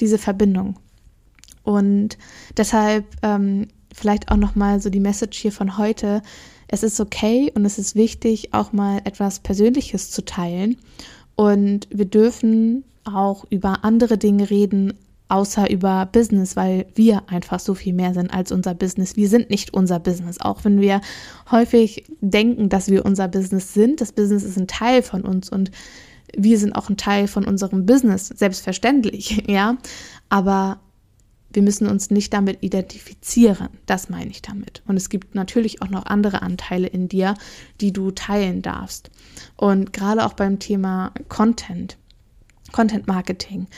diese 0.00 0.16
Verbindung. 0.16 0.78
Und 1.62 2.16
deshalb 2.57 3.04
ähm, 3.22 3.68
vielleicht 3.92 4.30
auch 4.30 4.38
nochmal 4.38 4.80
so 4.80 4.88
die 4.88 5.00
Message 5.00 5.38
hier 5.38 5.52
von 5.52 5.76
heute. 5.76 6.22
Es 6.66 6.83
ist 6.83 6.98
okay 6.98 7.52
und 7.54 7.66
es 7.66 7.78
ist 7.78 7.94
wichtig, 7.94 8.54
auch 8.54 8.72
mal 8.72 9.02
etwas 9.04 9.40
Persönliches 9.40 10.11
zu 10.11 10.24
teilen. 10.24 10.78
Und 11.37 11.88
wir 11.90 12.07
dürfen 12.07 12.85
auch 13.04 13.44
über 13.50 13.85
andere 13.85 14.16
Dinge 14.16 14.48
reden, 14.48 14.94
außer 15.28 15.70
über 15.70 16.06
Business, 16.06 16.54
weil 16.56 16.87
wir 16.94 17.28
einfach 17.28 17.58
so 17.58 17.74
viel 17.74 17.94
mehr 17.94 18.14
sind 18.14 18.32
als 18.32 18.52
unser 18.52 18.74
Business. 18.74 19.16
Wir 19.16 19.28
sind 19.28 19.50
nicht 19.50 19.72
unser 19.72 19.98
Business, 19.98 20.40
auch 20.40 20.64
wenn 20.64 20.80
wir 20.80 21.00
häufig 21.50 22.04
denken, 22.20 22.68
dass 22.68 22.88
wir 22.88 23.04
unser 23.04 23.28
Business 23.28 23.72
sind. 23.72 24.00
Das 24.00 24.12
Business 24.12 24.42
ist 24.42 24.58
ein 24.58 24.68
Teil 24.68 25.02
von 25.02 25.22
uns 25.22 25.48
und 25.50 25.70
wir 26.37 26.58
sind 26.58 26.72
auch 26.72 26.88
ein 26.88 26.96
Teil 26.96 27.26
von 27.26 27.44
unserem 27.44 27.87
Business, 27.87 28.28
selbstverständlich, 28.28 29.44
ja. 29.48 29.76
Aber 30.28 30.80
wir 31.54 31.62
müssen 31.62 31.87
uns 31.87 32.10
nicht 32.10 32.32
damit 32.32 32.58
identifizieren. 32.62 33.68
Das 33.87 34.10
meine 34.10 34.30
ich 34.30 34.42
damit. 34.42 34.82
Und 34.87 34.96
es 34.96 35.08
gibt 35.08 35.34
natürlich 35.34 35.80
auch 35.82 35.88
noch 35.88 36.06
andere 36.06 36.42
Anteile 36.42 36.88
in 36.88 37.08
dir, 37.08 37.34
die 37.80 37.92
du 37.92 38.10
teilen 38.10 38.60
darfst. 38.60 39.10
Und 39.56 39.92
gerade 39.92 40.26
auch 40.26 40.32
beim 40.32 40.58
Thema 40.58 41.12
Content, 41.28 41.96
Content 42.72 43.06
Marketing 43.06 43.68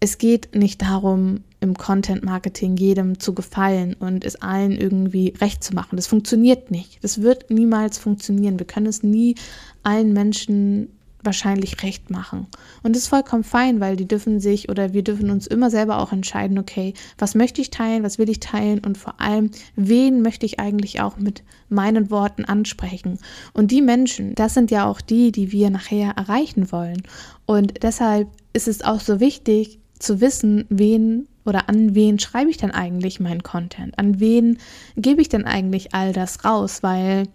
es 0.00 0.16
geht 0.16 0.54
nicht 0.54 0.80
darum, 0.80 1.44
im 1.60 1.76
Content 1.76 2.24
Marketing 2.24 2.76
jedem 2.76 3.20
zu 3.20 3.34
gefallen 3.34 3.94
und 3.94 4.24
es 4.24 4.36
allen 4.36 4.72
irgendwie 4.72 5.34
recht 5.40 5.62
zu 5.62 5.74
machen. 5.74 5.96
Das 5.96 6.06
funktioniert 6.06 6.70
nicht. 6.70 7.04
Das 7.04 7.20
wird 7.20 7.50
niemals 7.50 7.98
funktionieren. 7.98 8.58
Wir 8.58 8.66
können 8.66 8.86
es 8.86 9.02
nie 9.02 9.34
allen 9.82 10.14
Menschen 10.14 10.88
wahrscheinlich 11.22 11.82
recht 11.82 12.08
machen. 12.08 12.46
Und 12.82 12.96
das 12.96 13.02
ist 13.02 13.08
vollkommen 13.08 13.44
fein, 13.44 13.78
weil 13.78 13.96
die 13.96 14.08
dürfen 14.08 14.40
sich 14.40 14.70
oder 14.70 14.94
wir 14.94 15.04
dürfen 15.04 15.30
uns 15.30 15.46
immer 15.46 15.70
selber 15.70 15.98
auch 15.98 16.12
entscheiden, 16.12 16.58
okay, 16.58 16.94
was 17.18 17.34
möchte 17.34 17.60
ich 17.60 17.68
teilen, 17.68 18.02
was 18.02 18.18
will 18.18 18.30
ich 18.30 18.40
teilen 18.40 18.78
und 18.78 18.96
vor 18.96 19.20
allem, 19.20 19.50
wen 19.76 20.22
möchte 20.22 20.46
ich 20.46 20.60
eigentlich 20.60 21.02
auch 21.02 21.18
mit 21.18 21.42
meinen 21.68 22.10
Worten 22.10 22.46
ansprechen. 22.46 23.18
Und 23.52 23.70
die 23.70 23.82
Menschen, 23.82 24.34
das 24.34 24.54
sind 24.54 24.70
ja 24.70 24.86
auch 24.86 25.02
die, 25.02 25.30
die 25.30 25.52
wir 25.52 25.68
nachher 25.68 26.12
erreichen 26.12 26.72
wollen. 26.72 27.02
Und 27.44 27.82
deshalb 27.82 28.28
ist 28.54 28.68
es 28.68 28.82
auch 28.82 29.00
so 29.00 29.20
wichtig, 29.20 29.79
zu 30.00 30.20
wissen, 30.20 30.64
wen 30.68 31.28
oder 31.44 31.68
an 31.68 31.94
wen 31.94 32.18
schreibe 32.18 32.50
ich 32.50 32.56
denn 32.56 32.70
eigentlich 32.70 33.20
meinen 33.20 33.42
Content? 33.42 33.98
An 33.98 34.20
wen 34.20 34.58
gebe 34.96 35.22
ich 35.22 35.28
denn 35.28 35.44
eigentlich 35.44 35.94
all 35.94 36.12
das 36.12 36.44
raus? 36.44 36.82
Weil 36.82 37.28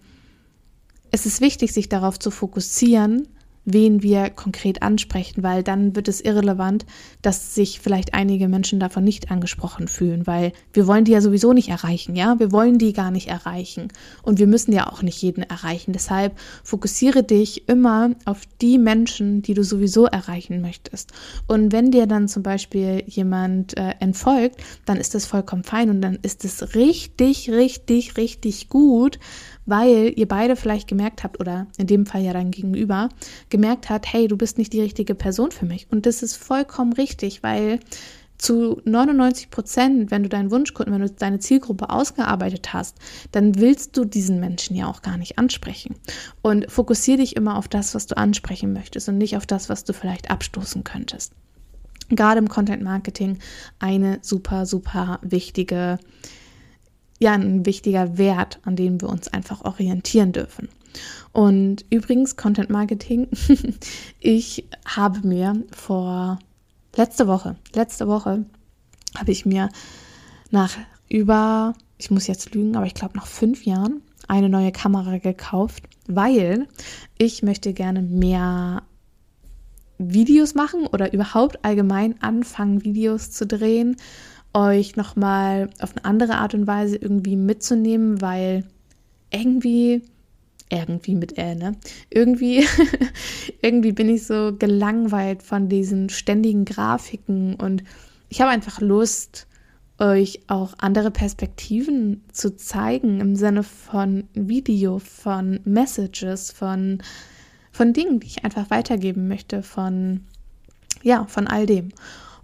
es 1.10 1.26
ist 1.26 1.40
wichtig, 1.40 1.72
sich 1.72 1.88
darauf 1.88 2.18
zu 2.18 2.30
fokussieren, 2.30 3.28
wen 3.66 4.02
wir 4.02 4.30
konkret 4.30 4.80
ansprechen, 4.80 5.42
weil 5.42 5.62
dann 5.62 5.94
wird 5.94 6.08
es 6.08 6.20
irrelevant, 6.20 6.86
dass 7.20 7.54
sich 7.54 7.80
vielleicht 7.80 8.14
einige 8.14 8.48
Menschen 8.48 8.80
davon 8.80 9.04
nicht 9.04 9.30
angesprochen 9.30 9.88
fühlen, 9.88 10.26
weil 10.26 10.52
wir 10.72 10.86
wollen 10.86 11.04
die 11.04 11.12
ja 11.12 11.20
sowieso 11.20 11.52
nicht 11.52 11.68
erreichen, 11.68 12.16
ja? 12.16 12.38
Wir 12.38 12.52
wollen 12.52 12.78
die 12.78 12.92
gar 12.92 13.10
nicht 13.10 13.28
erreichen 13.28 13.88
und 14.22 14.38
wir 14.38 14.46
müssen 14.46 14.72
ja 14.72 14.86
auch 14.86 15.02
nicht 15.02 15.20
jeden 15.20 15.42
erreichen. 15.42 15.92
Deshalb 15.92 16.38
fokussiere 16.62 17.24
dich 17.24 17.68
immer 17.68 18.10
auf 18.24 18.42
die 18.60 18.78
Menschen, 18.78 19.42
die 19.42 19.54
du 19.54 19.64
sowieso 19.64 20.06
erreichen 20.06 20.60
möchtest. 20.60 21.12
Und 21.48 21.72
wenn 21.72 21.90
dir 21.90 22.06
dann 22.06 22.28
zum 22.28 22.44
Beispiel 22.44 23.02
jemand 23.06 23.76
äh, 23.76 23.94
entfolgt, 23.98 24.62
dann 24.84 24.98
ist 24.98 25.14
das 25.14 25.26
vollkommen 25.26 25.64
fein 25.64 25.90
und 25.90 26.00
dann 26.00 26.18
ist 26.22 26.44
es 26.44 26.76
richtig, 26.76 27.50
richtig, 27.50 28.16
richtig 28.16 28.68
gut, 28.68 29.18
weil 29.66 30.12
ihr 30.16 30.26
beide 30.26 30.56
vielleicht 30.56 30.88
gemerkt 30.88 31.24
habt, 31.24 31.40
oder 31.40 31.66
in 31.76 31.86
dem 31.86 32.06
Fall 32.06 32.22
ja 32.22 32.32
dein 32.32 32.50
Gegenüber, 32.50 33.08
gemerkt 33.50 33.90
hat, 33.90 34.12
hey, 34.12 34.28
du 34.28 34.36
bist 34.36 34.58
nicht 34.58 34.72
die 34.72 34.80
richtige 34.80 35.14
Person 35.14 35.50
für 35.50 35.66
mich. 35.66 35.86
Und 35.90 36.06
das 36.06 36.22
ist 36.22 36.36
vollkommen 36.36 36.92
richtig, 36.92 37.42
weil 37.42 37.80
zu 38.38 38.80
99 38.84 39.50
Prozent, 39.50 40.10
wenn 40.10 40.22
du 40.22 40.28
deinen 40.28 40.50
Wunschkunden, 40.50 40.92
wenn 40.94 41.00
du 41.00 41.10
deine 41.10 41.38
Zielgruppe 41.38 41.90
ausgearbeitet 41.90 42.72
hast, 42.72 42.98
dann 43.32 43.58
willst 43.58 43.96
du 43.96 44.04
diesen 44.04 44.40
Menschen 44.40 44.76
ja 44.76 44.86
auch 44.86 45.02
gar 45.02 45.16
nicht 45.16 45.38
ansprechen. 45.38 45.96
Und 46.42 46.70
fokussiere 46.70 47.18
dich 47.18 47.36
immer 47.36 47.56
auf 47.56 47.68
das, 47.68 47.94
was 47.94 48.06
du 48.06 48.16
ansprechen 48.16 48.72
möchtest 48.72 49.08
und 49.08 49.18
nicht 49.18 49.36
auf 49.36 49.46
das, 49.46 49.68
was 49.68 49.84
du 49.84 49.92
vielleicht 49.92 50.30
abstoßen 50.30 50.84
könntest. 50.84 51.32
Gerade 52.08 52.38
im 52.38 52.48
Content 52.48 52.82
Marketing 52.82 53.38
eine 53.78 54.18
super, 54.22 54.66
super 54.66 55.18
wichtige 55.22 55.98
ja 57.18 57.32
ein 57.32 57.64
wichtiger 57.66 58.18
Wert, 58.18 58.60
an 58.64 58.76
dem 58.76 59.00
wir 59.00 59.08
uns 59.08 59.28
einfach 59.28 59.64
orientieren 59.64 60.32
dürfen. 60.32 60.68
Und 61.32 61.84
übrigens, 61.90 62.36
Content 62.36 62.70
Marketing, 62.70 63.28
ich 64.20 64.66
habe 64.86 65.26
mir 65.26 65.62
vor 65.70 66.38
letzte 66.94 67.26
Woche, 67.26 67.56
letzte 67.74 68.08
Woche 68.08 68.46
habe 69.16 69.32
ich 69.32 69.44
mir 69.44 69.68
nach 70.50 70.76
über, 71.08 71.74
ich 71.98 72.10
muss 72.10 72.26
jetzt 72.26 72.54
lügen, 72.54 72.76
aber 72.76 72.86
ich 72.86 72.94
glaube 72.94 73.16
nach 73.16 73.26
fünf 73.26 73.64
Jahren 73.64 74.02
eine 74.28 74.48
neue 74.48 74.72
Kamera 74.72 75.18
gekauft, 75.18 75.84
weil 76.06 76.66
ich 77.18 77.42
möchte 77.42 77.72
gerne 77.72 78.02
mehr 78.02 78.82
Videos 79.98 80.54
machen 80.54 80.86
oder 80.86 81.12
überhaupt 81.12 81.64
allgemein 81.64 82.20
anfangen, 82.20 82.84
Videos 82.84 83.30
zu 83.30 83.46
drehen 83.46 83.96
euch 84.56 84.96
nochmal 84.96 85.68
auf 85.80 85.94
eine 85.94 86.04
andere 86.06 86.36
Art 86.36 86.54
und 86.54 86.66
Weise 86.66 86.96
irgendwie 86.96 87.36
mitzunehmen, 87.36 88.22
weil 88.22 88.64
irgendwie, 89.30 90.02
irgendwie 90.70 91.14
mit 91.14 91.36
L, 91.36 91.56
ne? 91.56 91.76
Irgendwie, 92.08 92.66
irgendwie 93.62 93.92
bin 93.92 94.08
ich 94.08 94.26
so 94.26 94.56
gelangweilt 94.58 95.42
von 95.42 95.68
diesen 95.68 96.08
ständigen 96.08 96.64
Grafiken 96.64 97.54
und 97.56 97.84
ich 98.30 98.40
habe 98.40 98.50
einfach 98.50 98.80
Lust, 98.80 99.46
euch 99.98 100.40
auch 100.46 100.74
andere 100.78 101.10
Perspektiven 101.10 102.22
zu 102.32 102.56
zeigen 102.56 103.20
im 103.20 103.36
Sinne 103.36 103.62
von 103.62 104.24
Video, 104.34 104.98
von 104.98 105.60
Messages, 105.64 106.50
von, 106.50 107.02
von 107.72 107.92
Dingen, 107.92 108.20
die 108.20 108.26
ich 108.26 108.44
einfach 108.44 108.70
weitergeben 108.70 109.28
möchte, 109.28 109.62
von, 109.62 110.20
ja, 111.02 111.24
von 111.26 111.46
all 111.46 111.64
dem. 111.64 111.92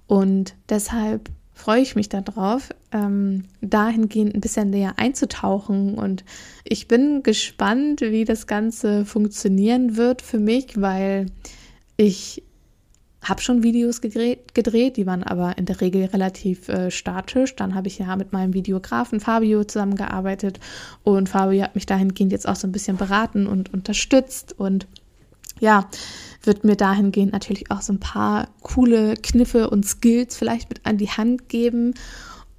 Und 0.07 0.55
deshalb 0.70 1.31
freue 1.62 1.81
ich 1.81 1.94
mich 1.94 2.09
darauf, 2.09 2.70
ähm, 2.90 3.44
dahingehend 3.61 4.35
ein 4.35 4.40
bisschen 4.40 4.70
näher 4.70 4.94
einzutauchen. 4.96 5.94
Und 5.94 6.25
ich 6.64 6.88
bin 6.88 7.22
gespannt, 7.22 8.01
wie 8.01 8.25
das 8.25 8.48
Ganze 8.48 9.05
funktionieren 9.05 9.96
wird 9.96 10.22
für 10.22 10.40
mich, 10.40 10.81
weil 10.81 11.27
ich 11.96 12.42
habe 13.22 13.40
schon 13.40 13.62
Videos 13.62 14.01
gedreht, 14.01 14.55
gedreht, 14.55 14.96
die 14.96 15.07
waren 15.07 15.22
aber 15.22 15.57
in 15.57 15.66
der 15.66 15.81
Regel 15.81 16.07
relativ 16.07 16.68
äh, 16.68 16.90
statisch. 16.90 17.55
Dann 17.55 17.77
habe 17.77 17.87
ich 17.87 18.01
ja 18.01 18.16
mit 18.16 18.33
meinem 18.33 18.55
Videografen 18.55 19.20
Fabio 19.20 19.62
zusammengearbeitet 19.62 20.59
und 21.05 21.29
Fabio 21.29 21.62
hat 21.62 21.77
mich 21.77 21.87
dahingehend 21.87 22.33
jetzt 22.33 22.48
auch 22.48 22.57
so 22.57 22.66
ein 22.66 22.72
bisschen 22.72 22.96
beraten 22.96 23.46
und 23.46 23.72
unterstützt 23.72 24.59
und 24.59 24.88
ja, 25.60 25.88
wird 26.42 26.64
mir 26.64 26.76
dahingehend 26.76 27.32
natürlich 27.32 27.70
auch 27.70 27.82
so 27.82 27.92
ein 27.92 28.00
paar 28.00 28.48
coole 28.62 29.14
Kniffe 29.14 29.70
und 29.70 29.86
Skills 29.86 30.36
vielleicht 30.36 30.68
mit 30.68 30.84
an 30.84 30.98
die 30.98 31.10
Hand 31.10 31.48
geben, 31.48 31.94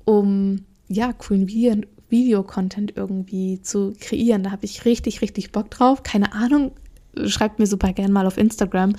um 0.06 0.65
ja, 0.88 1.13
coolen 1.13 1.47
Video 1.47 1.82
Videocontent 2.10 2.93
irgendwie 2.95 3.60
zu 3.63 3.93
kreieren. 3.99 4.43
Da 4.43 4.51
habe 4.51 4.65
ich 4.65 4.86
richtig, 4.86 5.21
richtig 5.21 5.51
Bock 5.51 5.71
drauf. 5.71 6.03
Keine 6.03 6.34
Ahnung, 6.34 6.71
schreibt 7.25 7.58
mir 7.58 7.65
super 7.65 7.91
gerne 7.91 8.13
mal 8.13 8.27
auf 8.27 8.38
Instagram, 8.38 8.93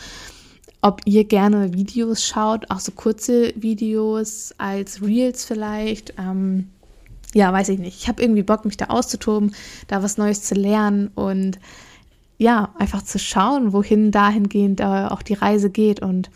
ob 0.83 1.01
ihr 1.05 1.25
gerne 1.25 1.73
Videos 1.73 2.25
schaut, 2.25 2.71
auch 2.71 2.81
so 2.81 2.91
kurze 2.91 3.55
Videos 3.57 4.53
als 4.59 5.01
Reels 5.01 5.45
vielleicht. 5.45 6.15
Ähm, 6.19 6.71
ja, 7.35 7.53
weiß 7.53 7.69
ich 7.71 7.79
nicht. 7.79 7.99
Ich 7.99 8.09
habe 8.09 8.21
irgendwie 8.21 8.43
Bock, 8.43 8.65
mich 8.65 8.77
da 8.77 8.87
auszutoben, 8.87 9.55
da 9.87 10.03
was 10.03 10.19
Neues 10.19 10.43
zu 10.43 10.55
lernen 10.55 11.09
und 11.15 11.59
ja, 12.39 12.75
einfach 12.79 13.03
zu 13.03 13.19
schauen, 13.19 13.73
wohin 13.73 14.11
dahingehend 14.11 14.81
äh, 14.81 14.85
auch 14.85 15.23
die 15.23 15.35
Reise 15.35 15.71
geht. 15.71 16.01
Und 16.01 16.31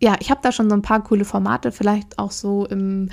ja, 0.00 0.16
ich 0.20 0.30
habe 0.30 0.40
da 0.42 0.52
schon 0.52 0.68
so 0.68 0.76
ein 0.76 0.82
paar 0.82 1.02
coole 1.02 1.24
Formate, 1.24 1.72
vielleicht 1.72 2.18
auch 2.18 2.30
so 2.30 2.66
im, 2.66 3.10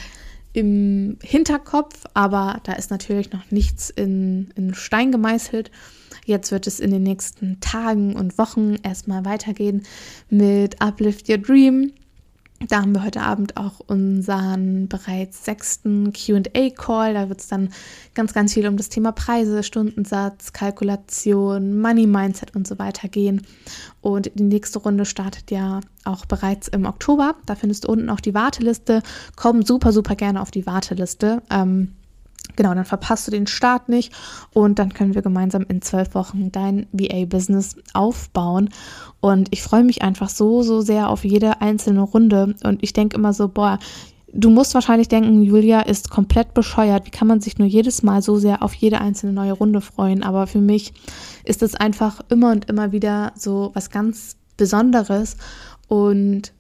im 0.54 1.18
Hinterkopf, 1.22 2.04
aber 2.14 2.60
da 2.64 2.74
ist 2.74 2.92
natürlich 2.92 3.32
noch 3.32 3.50
nichts 3.50 3.90
in, 3.90 4.52
in 4.56 4.74
Stein 4.74 5.12
gemeißelt. 5.12 5.72
Jetzt 6.26 6.52
wird 6.52 6.68
es 6.68 6.80
in 6.80 6.92
den 6.92 7.04
nächsten 7.04 7.60
Tagen 7.60 8.16
und 8.16 8.38
Wochen 8.38 8.76
erstmal 8.84 9.26
weitergehen 9.26 9.84
mit 10.30 10.82
Uplift 10.82 11.30
Your 11.30 11.38
Dream. 11.38 11.92
Da 12.60 12.82
haben 12.82 12.96
wir 12.96 13.04
heute 13.04 13.22
Abend 13.22 13.58
auch 13.58 13.82
unseren 13.86 14.88
bereits 14.88 15.44
sechsten 15.44 16.14
QA-Call. 16.14 17.14
Da 17.14 17.28
wird 17.28 17.42
es 17.42 17.48
dann 17.48 17.70
ganz, 18.14 18.34
ganz 18.34 18.54
viel 18.54 18.66
um 18.68 18.78
das 18.78 18.88
Thema 18.88 19.12
Preise, 19.12 19.62
Stundensatz, 19.62 20.54
Kalkulation, 20.54 21.80
Money 21.80 22.08
Mindset 22.08 22.56
und 22.56 22.66
so 22.66 22.80
weiter 22.80 23.10
gehen. 23.10 23.46
Und 24.00 24.32
die 24.36 24.44
nächste 24.44 24.80
Runde 24.80 25.06
startet 25.06 25.52
ja 25.52 25.82
auch 26.06 26.26
bereits 26.26 26.70
im 26.70 26.86
Oktober. 26.86 27.36
Da 27.46 27.56
findest 27.56 27.84
du 27.84 27.90
unten 27.90 28.10
auch 28.10 28.22
die 28.22 28.34
Warteliste. 28.34 29.04
Komm 29.36 29.64
super, 29.64 29.92
super 29.92 30.16
gerne 30.16 30.42
auf 30.42 30.50
die 30.50 30.66
Warteliste. 30.66 31.44
Ähm, 31.50 31.92
Genau, 32.56 32.74
dann 32.74 32.86
verpasst 32.86 33.28
du 33.28 33.32
den 33.32 33.48
Start 33.48 33.90
nicht 33.90 34.14
und 34.54 34.80
dann 34.80 34.94
können 34.94 35.16
wir 35.16 35.22
gemeinsam 35.22 35.66
in 35.68 35.82
zwölf 35.82 36.16
Wochen 36.16 36.52
dein 36.52 36.88
VA-Business 36.92 37.76
aufbauen. 37.94 38.70
Und 39.20 39.48
ich 39.52 39.64
freue 39.64 39.84
mich 39.84 40.02
einfach 40.02 40.30
so, 40.30 40.62
so 40.62 40.82
sehr 40.82 41.10
auf 41.10 41.26
jede 41.26 41.62
einzelne 41.62 42.02
Runde. 42.02 42.56
Und 42.64 42.84
ich 42.84 42.94
denke 42.94 43.18
immer 43.18 43.34
so, 43.34 43.48
boah, 43.48 43.80
du 44.36 44.50
musst 44.50 44.74
wahrscheinlich 44.74 45.08
denken, 45.08 45.42
Julia 45.42 45.82
ist 45.82 46.10
komplett 46.10 46.54
bescheuert. 46.54 47.06
Wie 47.06 47.12
kann 47.12 47.28
man 47.28 47.42
sich 47.42 47.58
nur 47.58 47.68
jedes 47.68 48.04
Mal 48.04 48.22
so 48.22 48.38
sehr 48.38 48.62
auf 48.62 48.74
jede 48.74 49.02
einzelne 49.02 49.34
neue 49.34 49.54
Runde 49.54 49.82
freuen? 49.82 50.24
Aber 50.24 50.46
für 50.46 50.62
mich 50.62 50.94
ist 51.44 51.64
es 51.64 51.76
einfach 51.76 52.22
immer 52.30 52.52
und 52.52 52.70
immer 52.70 52.92
wieder 52.92 53.32
so 53.36 53.72
was 53.74 53.90
ganz 53.90 54.38
Besonderes. 54.58 55.38
Und 55.88 56.54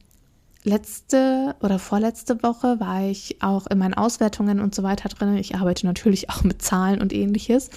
letzte 0.65 1.55
oder 1.61 1.79
vorletzte 1.79 2.41
Woche 2.43 2.79
war 2.79 3.03
ich 3.03 3.41
auch 3.41 3.67
in 3.67 3.77
meinen 3.77 3.93
Auswertungen 3.93 4.59
und 4.59 4.75
so 4.75 4.83
weiter 4.83 5.09
drin. 5.09 5.37
Ich 5.37 5.55
arbeite 5.55 5.85
natürlich 5.85 6.29
auch 6.29 6.43
mit 6.43 6.61
Zahlen 6.61 7.01
und 7.01 7.13
ähnliches. 7.13 7.69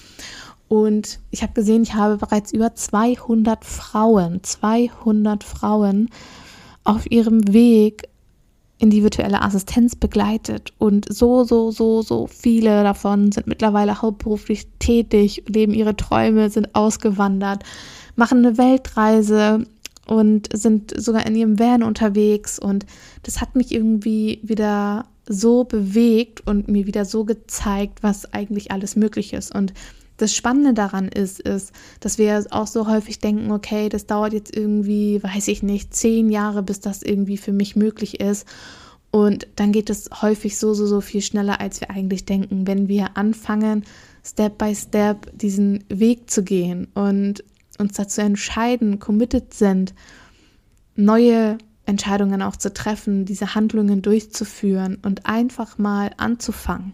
Und 0.69 1.19
ich 1.31 1.43
habe 1.43 1.55
gesehen, 1.55 1.83
ich 1.83 1.95
habe 1.95 2.19
bereits 2.19 2.53
über 2.53 2.75
200 2.75 3.65
Frauen, 3.65 4.43
200 4.43 5.45
Frauen 5.45 6.11
auf 6.85 7.11
ihrem 7.11 7.53
Weg 7.53 8.09
in 8.79 8.91
die 8.91 9.03
virtuelle 9.03 9.43
Assistenz 9.43 9.97
begleitet. 9.97 10.73
Und 10.79 11.13
so, 11.13 11.45
so, 11.45 11.71
so, 11.71 12.03
so 12.03 12.27
viele 12.27 12.83
davon 12.85 13.33
sind 13.33 13.47
mittlerweile 13.47 14.01
hauptberuflich 14.01 14.69
tätig, 14.79 15.43
leben 15.49 15.75
ihre 15.75 15.97
Träume, 15.97 16.49
sind 16.51 16.75
ausgewandert, 16.75 17.65
machen 18.15 18.39
eine 18.39 18.57
Weltreise, 18.57 19.65
und 20.09 20.49
sind 20.53 21.01
sogar 21.01 21.25
in 21.27 21.37
ihrem 21.37 21.59
Van 21.59 21.85
unterwegs 21.85 22.59
und 22.59 22.87
das 23.23 23.41
hat 23.41 23.55
mich 23.55 23.73
irgendwie 23.73 24.41
wieder 24.43 25.07
so 25.29 25.65
bewegt 25.65 26.47
und 26.47 26.69
mir 26.69 26.87
wieder 26.87 27.05
so 27.05 27.25
gezeigt, 27.25 28.03
was 28.03 28.33
eigentlich 28.33 28.73
alles 28.73 28.97
möglich 28.97 29.33
ist 29.33 29.55
und 29.55 29.73
das 30.19 30.35
Spannende 30.35 30.75
daran 30.75 31.07
ist, 31.07 31.41
ist, 31.41 31.73
dass 32.01 32.19
wir 32.19 32.45
auch 32.51 32.67
so 32.67 32.89
häufig 32.89 33.21
denken, 33.21 33.53
okay, 33.53 33.89
das 33.89 34.07
dauert 34.07 34.33
jetzt 34.33 34.55
irgendwie, 34.55 35.23
weiß 35.23 35.49
ich 35.49 35.63
nicht, 35.63 35.95
zehn 35.95 36.29
Jahre, 36.29 36.63
bis 36.63 36.81
das 36.81 37.03
irgendwie 37.03 37.37
für 37.37 37.53
mich 37.53 37.77
möglich 37.77 38.21
ist. 38.21 38.45
Und 39.11 39.47
dann 39.57 39.73
geht 39.73 39.89
es 39.89 40.11
häufig 40.21 40.59
so, 40.59 40.75
so, 40.75 40.87
so 40.87 41.01
viel 41.01 41.23
schneller, 41.23 41.61
als 41.61 41.81
wir 41.81 41.91
eigentlich 41.91 42.27
denken, 42.27 42.67
wenn 42.67 42.89
wir 42.89 43.17
anfangen, 43.17 43.85
Step 44.25 44.59
by 44.59 44.75
Step 44.75 45.31
diesen 45.39 45.85
Weg 45.89 46.29
zu 46.29 46.43
gehen 46.43 46.89
und 46.95 47.43
uns 47.79 47.95
dazu 47.95 48.21
entscheiden, 48.21 48.99
committed 48.99 49.55
sind, 49.55 49.95
neue 50.97 51.59
Entscheidungen 51.87 52.43
auch 52.43 52.57
zu 52.57 52.73
treffen, 52.73 53.25
diese 53.25 53.55
Handlungen 53.55 54.03
durchzuführen 54.03 54.99
und 55.03 55.27
einfach 55.27 55.79
mal 55.79 56.11
anzufangen. 56.19 56.93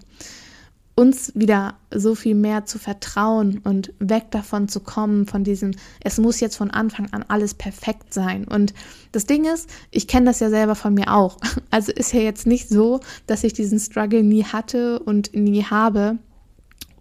uns 0.96 1.32
wieder 1.34 1.74
so 1.92 2.14
viel 2.14 2.36
mehr 2.36 2.66
zu 2.66 2.78
vertrauen 2.78 3.58
und 3.58 3.92
weg 3.98 4.30
davon 4.30 4.68
zu 4.68 4.78
kommen, 4.78 5.26
von 5.26 5.42
diesem, 5.42 5.72
es 6.00 6.18
muss 6.18 6.38
jetzt 6.38 6.56
von 6.56 6.70
Anfang 6.70 7.12
an 7.12 7.24
alles 7.26 7.54
perfekt 7.54 8.14
sein. 8.14 8.46
Und 8.46 8.74
das 9.10 9.26
Ding 9.26 9.44
ist, 9.44 9.68
ich 9.90 10.06
kenne 10.06 10.26
das 10.26 10.38
ja 10.38 10.50
selber 10.50 10.76
von 10.76 10.94
mir 10.94 11.12
auch. 11.12 11.38
Also 11.72 11.90
ist 11.90 12.12
ja 12.12 12.20
jetzt 12.20 12.46
nicht 12.46 12.68
so, 12.68 13.00
dass 13.26 13.42
ich 13.42 13.52
diesen 13.52 13.80
Struggle 13.80 14.22
nie 14.22 14.44
hatte 14.44 15.00
und 15.00 15.34
nie 15.34 15.64
habe, 15.64 16.18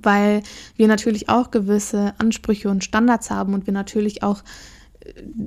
weil 0.04 0.44
wir 0.76 0.88
natürlich 0.88 1.30
auch 1.30 1.52
gewisse 1.52 2.14
Ansprüche 2.18 2.70
und 2.70 2.84
Standards 2.84 3.32
haben 3.32 3.54
und 3.54 3.66
wir 3.66 3.74
natürlich 3.74 4.24
auch 4.24 4.44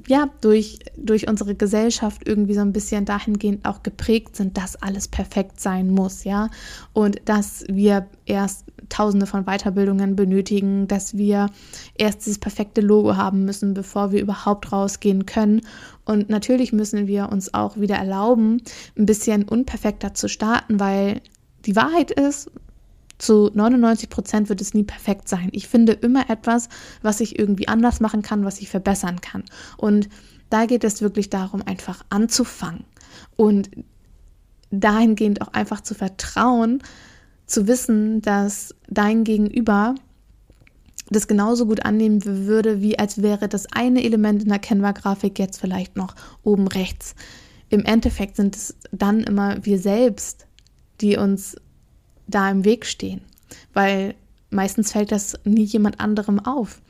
ja, 0.06 0.28
durch, 0.40 0.78
durch 0.96 1.28
unsere 1.28 1.54
Gesellschaft 1.54 2.26
irgendwie 2.26 2.54
so 2.54 2.60
ein 2.60 2.72
bisschen 2.72 3.04
dahingehend 3.04 3.64
auch 3.64 3.82
geprägt 3.82 4.36
sind, 4.36 4.56
dass 4.56 4.76
alles 4.76 5.08
perfekt 5.08 5.60
sein 5.60 5.90
muss, 5.90 6.24
ja. 6.24 6.50
Und 6.92 7.20
dass 7.24 7.64
wir 7.68 8.06
erst 8.26 8.64
tausende 8.88 9.26
von 9.26 9.44
Weiterbildungen 9.44 10.14
benötigen, 10.14 10.88
dass 10.88 11.16
wir 11.16 11.50
erst 11.96 12.26
dieses 12.26 12.38
perfekte 12.38 12.80
Logo 12.80 13.16
haben 13.16 13.44
müssen, 13.44 13.74
bevor 13.74 14.12
wir 14.12 14.20
überhaupt 14.20 14.70
rausgehen 14.72 15.26
können. 15.26 15.62
Und 16.04 16.28
natürlich 16.28 16.72
müssen 16.72 17.06
wir 17.06 17.30
uns 17.30 17.54
auch 17.54 17.76
wieder 17.76 17.96
erlauben, 17.96 18.62
ein 18.96 19.06
bisschen 19.06 19.44
unperfekter 19.44 20.14
zu 20.14 20.28
starten, 20.28 20.78
weil 20.78 21.22
die 21.64 21.76
Wahrheit 21.76 22.10
ist, 22.10 22.50
zu 23.18 23.50
99 23.54 24.08
Prozent 24.10 24.48
wird 24.48 24.60
es 24.60 24.74
nie 24.74 24.84
perfekt 24.84 25.28
sein. 25.28 25.48
Ich 25.52 25.68
finde 25.68 25.92
immer 25.92 26.28
etwas, 26.28 26.68
was 27.02 27.20
ich 27.20 27.38
irgendwie 27.38 27.68
anders 27.68 28.00
machen 28.00 28.22
kann, 28.22 28.44
was 28.44 28.60
ich 28.60 28.68
verbessern 28.68 29.20
kann. 29.20 29.44
Und 29.76 30.08
da 30.50 30.66
geht 30.66 30.84
es 30.84 31.00
wirklich 31.00 31.30
darum, 31.30 31.62
einfach 31.62 32.04
anzufangen 32.10 32.84
und 33.36 33.70
dahingehend 34.70 35.42
auch 35.42 35.52
einfach 35.52 35.80
zu 35.80 35.94
vertrauen, 35.94 36.82
zu 37.46 37.66
wissen, 37.66 38.20
dass 38.20 38.74
dein 38.88 39.24
Gegenüber 39.24 39.94
das 41.08 41.28
genauso 41.28 41.66
gut 41.66 41.84
annehmen 41.84 42.24
würde, 42.24 42.80
wie 42.82 42.98
als 42.98 43.22
wäre 43.22 43.48
das 43.48 43.66
eine 43.72 44.02
Element 44.02 44.42
in 44.42 44.48
der 44.48 44.58
Canva-Grafik 44.58 45.38
jetzt 45.38 45.60
vielleicht 45.60 45.96
noch 45.96 46.14
oben 46.42 46.66
rechts. 46.66 47.14
Im 47.68 47.84
Endeffekt 47.84 48.36
sind 48.36 48.56
es 48.56 48.76
dann 48.90 49.22
immer 49.22 49.64
wir 49.64 49.78
selbst, 49.78 50.46
die 51.00 51.16
uns 51.16 51.56
da 52.26 52.50
im 52.50 52.64
Weg 52.64 52.86
stehen, 52.86 53.20
weil 53.72 54.14
meistens 54.50 54.92
fällt 54.92 55.12
das 55.12 55.38
nie 55.44 55.64
jemand 55.64 56.00
anderem 56.00 56.40
auf. 56.40 56.80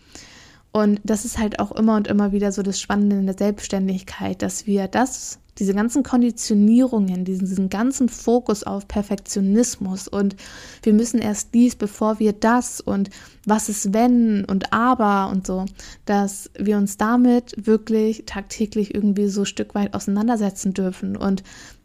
Und 0.73 1.01
das 1.05 1.25
ist 1.25 1.39
halt 1.39 1.59
auch 1.59 1.73
immer 1.73 1.97
und 1.97 2.07
immer 2.07 2.33
wieder 2.33 2.53
so 2.53 2.63
das 2.63 2.79
Spannende 2.79 3.17
in 3.17 3.25
der 3.25 3.39
Selbstständigkeit, 3.39 4.43
dass 4.43 4.67
wir 4.67 4.89
das, 4.89 5.39
diese 5.59 5.73
ganzen 5.73 6.03
Konditionierungen, 6.03 7.25
diesen, 7.25 7.47
diesen 7.47 7.71
ganzen 7.71 8.11
Fokus 8.11 8.63
auf 8.63 8.87
Perfektionismus 8.87 10.07
und 10.07 10.37
wir 10.83 10.93
müssen 10.93 11.19
erst 11.19 11.55
dies, 11.55 11.77
bevor 11.77 12.19
wir 12.19 12.35
das 12.35 12.83
und 12.83 13.09
was 13.47 13.71
ist 13.71 13.95
wenn 13.95 14.45
und 14.45 14.75
aber 14.75 15.31
und 15.33 15.47
so, 15.47 15.65
dass 16.05 16.51
wir 16.59 16.77
uns 16.77 16.99
damit 16.99 17.55
wirklich 17.67 18.25
tagtäglich 18.27 18.95
irgendwie 18.95 19.29
so 19.29 19.43
ein 19.43 19.47
Stück 19.47 19.75
weit 19.75 19.95
auseinandersetzen 19.95 20.75
dürfen. 20.75 21.17
Und 21.17 21.43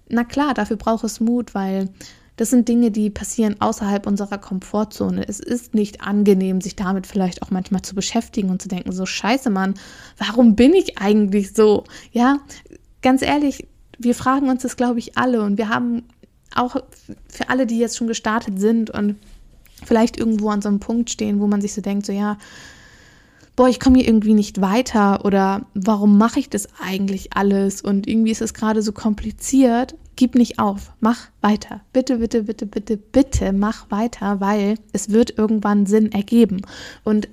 na 0.10 0.26
klar, 0.26 0.54
dafür 0.54 0.76
braucht 0.76 1.06
es 1.06 1.22
Mut, 1.22 1.56
weil 1.56 1.88
das 2.42 2.50
sind 2.50 2.68
Dinge, 2.68 2.90
die 2.90 3.12
passieren 3.12 3.62
außerhalb 3.62 4.08
unserer 4.08 4.40
Komfortzone. 4.40 5.28
Es 5.28 5.40
ist 5.40 5.76
nicht 5.76 6.02
angenehm, 6.02 6.60
sich 6.60 6.76
damit 6.76 7.06
vielleicht 7.06 7.44
auch 7.44 7.52
manchmal 7.52 7.84
zu 7.84 7.94
beschäftigen 7.94 8.50
und 8.50 8.60
zu 8.60 8.68
denken, 8.68 8.92
so 8.92 9.06
scheiße, 9.06 9.52
Mann, 9.52 9.76
warum 10.18 10.56
bin 10.56 10.74
ich 10.74 10.98
eigentlich 10.98 11.54
so? 11.54 11.84
Ja, 12.12 12.40
ganz 13.04 13.22
ehrlich, 13.22 13.68
wir 14.00 14.16
fragen 14.16 14.50
uns 14.50 14.64
das, 14.64 14.76
glaube 14.76 14.98
ich, 14.98 15.20
alle 15.20 15.44
und 15.44 15.60
wir 15.60 15.70
haben 15.70 16.02
auch 16.56 16.78
für 17.28 17.50
alle, 17.50 17.68
die 17.68 17.78
jetzt 17.78 17.98
schon 17.98 18.08
gestartet 18.08 18.60
sind 18.60 18.90
und 18.90 19.18
vielleicht 19.86 20.18
irgendwo 20.18 20.50
an 20.50 20.64
so 20.64 20.70
einem 20.70 20.80
Punkt 20.80 21.12
stehen, 21.12 21.40
wo 21.42 21.46
man 21.46 21.62
sich 21.62 21.74
so 21.74 21.82
denkt, 21.82 22.08
so 22.08 22.12
ja, 22.12 22.40
boah, 23.56 23.68
ich 23.68 23.80
komme 23.80 23.98
hier 23.98 24.08
irgendwie 24.08 24.34
nicht 24.34 24.62
weiter 24.62 25.26
oder 25.26 25.66
warum 25.74 26.18
mache 26.18 26.40
ich 26.40 26.50
das 26.50 26.68
eigentlich 26.82 27.34
alles 27.34 27.82
und 27.82 28.08
irgendwie 28.08 28.32
ist 28.32 28.42
es 28.42 28.54
gerade 28.54 28.82
so 28.82 28.92
kompliziert, 28.92 29.96
gib 30.16 30.36
nicht 30.36 30.60
auf, 30.60 30.94
mach 31.00 31.30
weiter. 31.42 31.82
Bitte, 31.94 32.18
bitte, 32.18 32.44
bitte, 32.44 32.66
bitte, 32.66 32.98
bitte 32.98 33.54
mach 33.54 33.90
weiter, 33.90 34.40
weil 34.40 34.76
es 34.94 35.10
wird 35.10 35.38
irgendwann 35.38 35.86
Sinn 35.86 36.12
ergeben. 36.12 36.62
Und 37.04 37.28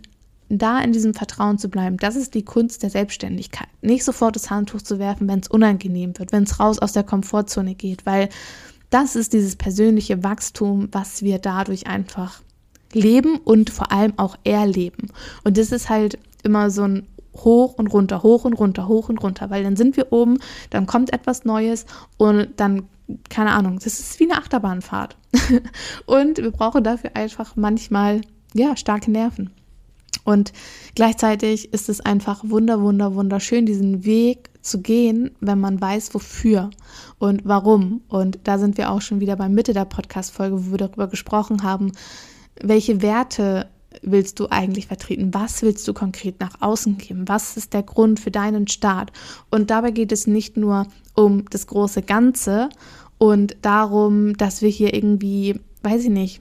da 0.49 0.81
in 0.81 0.93
diesem 0.93 1.15
Vertrauen 1.15 1.59
zu 1.59 1.69
bleiben, 1.69 1.99
das 1.99 2.17
ist 2.17 2.35
die 2.35 2.45
Kunst 2.45 2.83
der 2.83 2.91
Selbstständigkeit. 2.91 3.69
Nicht 3.83 4.05
sofort 4.05 4.37
das 4.37 4.51
Handtuch 4.51 4.83
zu 4.83 4.99
werfen, 4.99 5.29
wenn 5.29 5.41
es 5.41 5.49
unangenehm 5.49 6.19
wird, 6.19 6.33
wenn 6.33 6.45
es 6.45 6.59
raus 6.59 6.79
aus 6.79 6.93
der 6.93 7.05
Komfortzone 7.05 7.75
geht, 7.75 8.07
weil 8.07 8.29
das 8.91 9.17
ist 9.17 9.35
dieses 9.35 9.57
persönliche 9.57 10.25
Wachstum, 10.25 10.89
was 10.93 11.23
wir 11.23 11.39
dadurch 11.39 11.87
einfach 11.87 12.41
leben 12.93 13.37
und 13.39 13.71
vor 13.71 13.93
allem 13.93 14.15
auch 14.17 14.37
erleben. 14.45 15.09
Und 15.45 15.59
das 15.59 15.73
ist 15.73 15.89
halt 15.89 16.19
immer 16.43 16.71
so 16.71 16.83
ein 16.83 17.07
hoch 17.35 17.75
und 17.75 17.89
runter, 17.89 18.23
hoch 18.23 18.45
und 18.45 18.55
runter, 18.55 18.89
hoch 18.89 19.09
und 19.09 19.23
runter, 19.23 19.51
weil 19.51 19.63
dann 19.63 19.77
sind 19.77 19.97
wir 19.97 20.13
oben, 20.13 20.39
dann 20.71 20.87
kommt 20.87 21.13
etwas 21.13 21.45
Neues 21.45 21.87
und 22.17 22.49
dann, 22.57 22.85
keine 23.29 23.53
Ahnung, 23.53 23.79
das 23.79 24.01
ist 24.01 24.19
wie 24.21 24.25
eine 24.25 24.39
Achterbahnfahrt. 24.39 25.17
und 26.07 26.39
wir 26.39 26.51
brauchen 26.51 26.85
dafür 26.85 27.11
einfach 27.15 27.55
manchmal, 27.57 28.23
ja, 28.55 28.77
starke 28.77 29.11
Nerven. 29.11 29.51
Und 30.25 30.53
gleichzeitig 30.95 31.73
ist 31.73 31.89
es 31.89 32.01
einfach 32.01 32.43
wunder, 32.45 32.83
wunder, 32.83 33.15
wunderschön, 33.15 33.65
diesen 33.65 34.05
Weg 34.05 34.51
zu 34.61 34.83
gehen, 34.83 35.31
wenn 35.41 35.61
man 35.61 35.81
weiß, 35.81 36.13
wofür 36.13 36.71
und 37.19 37.43
warum. 37.45 38.03
Und 38.09 38.39
da 38.45 38.59
sind 38.59 38.77
wir 38.77 38.91
auch 38.91 39.01
schon 39.01 39.21
wieder 39.21 39.37
bei 39.37 39.49
Mitte 39.49 39.73
der 39.73 39.87
Podcast-Folge, 39.87 40.67
wo 40.67 40.71
wir 40.73 40.79
darüber 40.79 41.07
gesprochen 41.07 41.63
haben, 41.63 41.93
welche 42.63 43.03
Werte 43.03 43.69
willst 44.03 44.39
du 44.39 44.49
eigentlich 44.51 44.87
vertreten? 44.87 45.33
Was 45.33 45.63
willst 45.63 45.87
du 45.89 45.95
konkret 45.95 46.41
nach 46.41 46.61
außen 46.61 46.99
geben? 46.99 47.27
Was 47.27 47.57
ist 47.57 47.73
der 47.73 47.83
Grund 47.83 48.21
für 48.21 48.31
deinen 48.31 48.69
Start? 48.69 49.13
Und 49.51 49.71
dabei 49.71 49.91
geht 49.91 50.13
es 50.13 50.27
nicht 50.27 50.57
nur 50.57 50.87
um 51.15 51.45
das 51.51 51.67
große 51.67 52.03
Ganze 52.03 52.69
und 53.19 53.57
darum, 53.63 54.37
dass 54.37 54.63
wir 54.63 54.69
hier 54.69 54.95
irgendwie, 54.95 55.61
weiß 55.83 56.05
ich 56.05 56.11
nicht, 56.11 56.41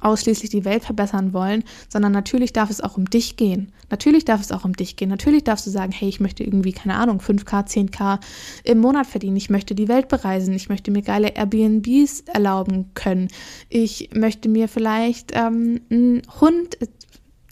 ausschließlich 0.00 0.50
die 0.50 0.64
Welt 0.64 0.84
verbessern 0.84 1.32
wollen, 1.32 1.64
sondern 1.88 2.12
natürlich 2.12 2.52
darf 2.52 2.70
es 2.70 2.80
auch 2.80 2.96
um 2.96 3.08
dich 3.08 3.36
gehen. 3.36 3.72
Natürlich 3.90 4.24
darf 4.24 4.40
es 4.40 4.52
auch 4.52 4.64
um 4.64 4.72
dich 4.72 4.96
gehen. 4.96 5.08
Natürlich 5.08 5.44
darfst 5.44 5.66
du 5.66 5.70
sagen, 5.70 5.92
hey, 5.92 6.08
ich 6.08 6.20
möchte 6.20 6.44
irgendwie, 6.44 6.72
keine 6.72 6.96
Ahnung, 6.96 7.18
5K, 7.20 7.66
10K 7.66 8.20
im 8.64 8.78
Monat 8.78 9.06
verdienen. 9.06 9.36
Ich 9.36 9.50
möchte 9.50 9.74
die 9.74 9.88
Welt 9.88 10.08
bereisen. 10.08 10.54
Ich 10.54 10.68
möchte 10.68 10.90
mir 10.90 11.02
geile 11.02 11.28
Airbnbs 11.36 12.20
erlauben 12.32 12.90
können. 12.94 13.28
Ich 13.68 14.10
möchte 14.14 14.48
mir 14.48 14.68
vielleicht 14.68 15.32
ähm, 15.34 15.80
einen 15.90 16.22
Hund 16.40 16.78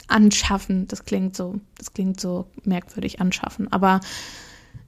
anschaffen. 0.08 0.88
Das 0.88 1.04
klingt 1.04 1.36
so, 1.36 1.60
das 1.76 1.92
klingt 1.92 2.20
so 2.20 2.46
merkwürdig 2.64 3.20
anschaffen, 3.20 3.70
aber 3.70 4.00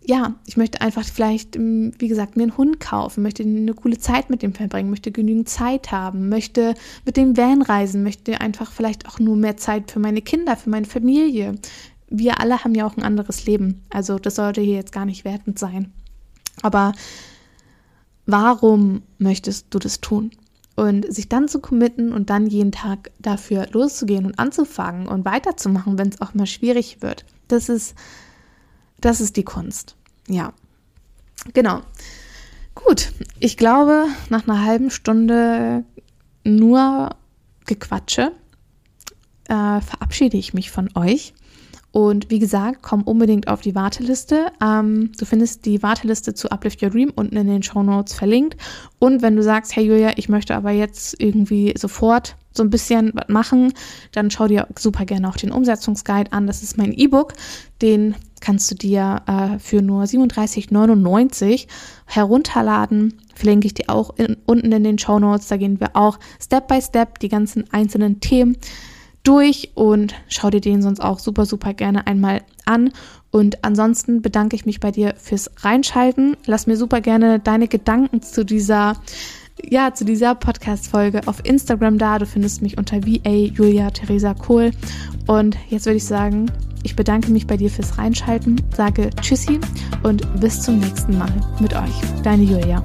ja, 0.02 0.34
ich 0.46 0.56
möchte 0.56 0.80
einfach 0.80 1.04
vielleicht, 1.04 1.56
ähm, 1.56 1.92
wie 1.98 2.08
gesagt, 2.08 2.36
mir 2.36 2.44
einen 2.44 2.56
Hund 2.56 2.80
kaufen, 2.80 3.22
möchte 3.22 3.42
eine 3.42 3.74
coole 3.74 3.98
Zeit 3.98 4.30
mit 4.30 4.42
dem 4.42 4.54
verbringen, 4.54 4.90
möchte 4.90 5.12
genügend 5.12 5.48
Zeit 5.48 5.92
haben, 5.92 6.28
möchte 6.28 6.74
mit 7.04 7.16
dem 7.16 7.36
Van 7.36 7.62
reisen, 7.62 8.02
möchte 8.02 8.40
einfach 8.40 8.72
vielleicht 8.72 9.06
auch 9.06 9.18
nur 9.18 9.36
mehr 9.36 9.56
Zeit 9.56 9.90
für 9.90 10.00
meine 10.00 10.22
Kinder, 10.22 10.56
für 10.56 10.70
meine 10.70 10.86
Familie. 10.86 11.54
Wir 12.08 12.40
alle 12.40 12.64
haben 12.64 12.74
ja 12.74 12.86
auch 12.86 12.96
ein 12.96 13.02
anderes 13.02 13.44
Leben. 13.46 13.82
Also 13.90 14.18
das 14.18 14.36
sollte 14.36 14.60
hier 14.62 14.76
jetzt 14.76 14.92
gar 14.92 15.04
nicht 15.04 15.24
wertend 15.24 15.58
sein. 15.58 15.92
Aber 16.62 16.92
warum 18.26 19.02
möchtest 19.18 19.66
du 19.70 19.78
das 19.78 20.00
tun? 20.00 20.30
Und 20.76 21.12
sich 21.12 21.28
dann 21.28 21.46
zu 21.46 21.60
committen 21.60 22.12
und 22.12 22.30
dann 22.30 22.46
jeden 22.46 22.72
Tag 22.72 23.10
dafür 23.18 23.66
loszugehen 23.70 24.24
und 24.24 24.38
anzufangen 24.38 25.08
und 25.08 25.26
weiterzumachen, 25.26 25.98
wenn 25.98 26.08
es 26.08 26.22
auch 26.22 26.32
mal 26.32 26.46
schwierig 26.46 27.02
wird. 27.02 27.26
Das 27.48 27.68
ist 27.68 27.94
das 29.00 29.20
ist 29.20 29.36
die 29.36 29.44
Kunst. 29.44 29.96
Ja, 30.28 30.52
genau. 31.52 31.80
Gut, 32.74 33.12
ich 33.38 33.56
glaube, 33.56 34.06
nach 34.28 34.46
einer 34.46 34.64
halben 34.64 34.90
Stunde 34.90 35.84
nur 36.44 37.10
Gequatsche 37.66 38.32
äh, 39.44 39.80
verabschiede 39.80 40.36
ich 40.36 40.54
mich 40.54 40.70
von 40.70 40.88
euch. 40.94 41.34
Und 41.92 42.30
wie 42.30 42.38
gesagt, 42.38 42.82
komm 42.82 43.02
unbedingt 43.02 43.48
auf 43.48 43.62
die 43.62 43.74
Warteliste. 43.74 44.52
Ähm, 44.62 45.10
du 45.18 45.24
findest 45.24 45.66
die 45.66 45.82
Warteliste 45.82 46.34
zu 46.34 46.50
Uplift 46.50 46.82
Your 46.82 46.90
Dream 46.90 47.12
unten 47.14 47.36
in 47.36 47.48
den 47.48 47.62
Show 47.62 47.82
Notes 47.82 48.14
verlinkt. 48.14 48.56
Und 48.98 49.22
wenn 49.22 49.36
du 49.36 49.42
sagst, 49.42 49.74
hey 49.74 49.84
Julia, 49.84 50.12
ich 50.16 50.28
möchte 50.28 50.54
aber 50.54 50.70
jetzt 50.70 51.20
irgendwie 51.20 51.74
sofort 51.76 52.36
so 52.52 52.62
ein 52.62 52.70
bisschen 52.70 53.12
was 53.14 53.28
machen, 53.28 53.72
dann 54.12 54.30
schau 54.30 54.46
dir 54.46 54.66
super 54.76 55.04
gerne 55.04 55.28
auch 55.28 55.36
den 55.36 55.52
Umsetzungsguide 55.52 56.32
an. 56.32 56.46
Das 56.46 56.62
ist 56.62 56.78
mein 56.78 56.92
E-Book. 56.92 57.32
Den 57.82 58.14
kannst 58.40 58.70
du 58.70 58.74
dir 58.74 59.22
äh, 59.26 59.58
für 59.58 59.82
nur 59.82 60.04
37,99 60.04 61.66
herunterladen. 62.06 63.14
Verlinke 63.34 63.66
ich 63.66 63.74
dir 63.74 63.88
auch 63.88 64.16
in, 64.16 64.36
unten 64.46 64.72
in 64.72 64.84
den 64.84 64.98
Show 64.98 65.18
Notes. 65.18 65.48
Da 65.48 65.56
gehen 65.56 65.80
wir 65.80 65.90
auch 65.94 66.18
Step 66.40 66.68
by 66.68 66.80
Step 66.80 67.18
die 67.18 67.28
ganzen 67.28 67.64
einzelnen 67.72 68.20
Themen 68.20 68.56
durch 69.22 69.70
und 69.74 70.14
schau 70.28 70.50
dir 70.50 70.60
den 70.60 70.82
sonst 70.82 71.00
auch 71.00 71.18
super, 71.18 71.46
super 71.46 71.74
gerne 71.74 72.06
einmal 72.06 72.42
an. 72.64 72.92
Und 73.30 73.64
ansonsten 73.64 74.22
bedanke 74.22 74.56
ich 74.56 74.66
mich 74.66 74.80
bei 74.80 74.90
dir 74.90 75.14
fürs 75.16 75.50
Reinschalten. 75.58 76.36
Lass 76.46 76.66
mir 76.66 76.76
super 76.76 77.00
gerne 77.00 77.38
deine 77.38 77.68
Gedanken 77.68 78.22
zu 78.22 78.44
dieser 78.44 78.94
ja, 79.68 79.92
zu 79.92 80.04
dieser 80.04 80.34
Podcast-Folge 80.34 81.22
auf 81.26 81.44
Instagram 81.44 81.98
da. 81.98 82.18
Du 82.18 82.26
findest 82.26 82.62
mich 82.62 82.78
unter 82.78 83.04
VA 83.06 83.30
Julia 83.30 83.90
Theresa 83.90 84.34
Kohl. 84.34 84.70
Und 85.26 85.56
jetzt 85.68 85.86
würde 85.86 85.98
ich 85.98 86.04
sagen, 86.04 86.50
ich 86.82 86.96
bedanke 86.96 87.30
mich 87.30 87.46
bei 87.46 87.56
dir 87.56 87.70
fürs 87.70 87.98
Reinschalten, 87.98 88.60
sage 88.74 89.10
Tschüssi 89.20 89.60
und 90.02 90.40
bis 90.40 90.62
zum 90.62 90.78
nächsten 90.78 91.18
Mal 91.18 91.32
mit 91.60 91.74
euch. 91.74 92.22
Deine 92.22 92.42
Julia. 92.42 92.82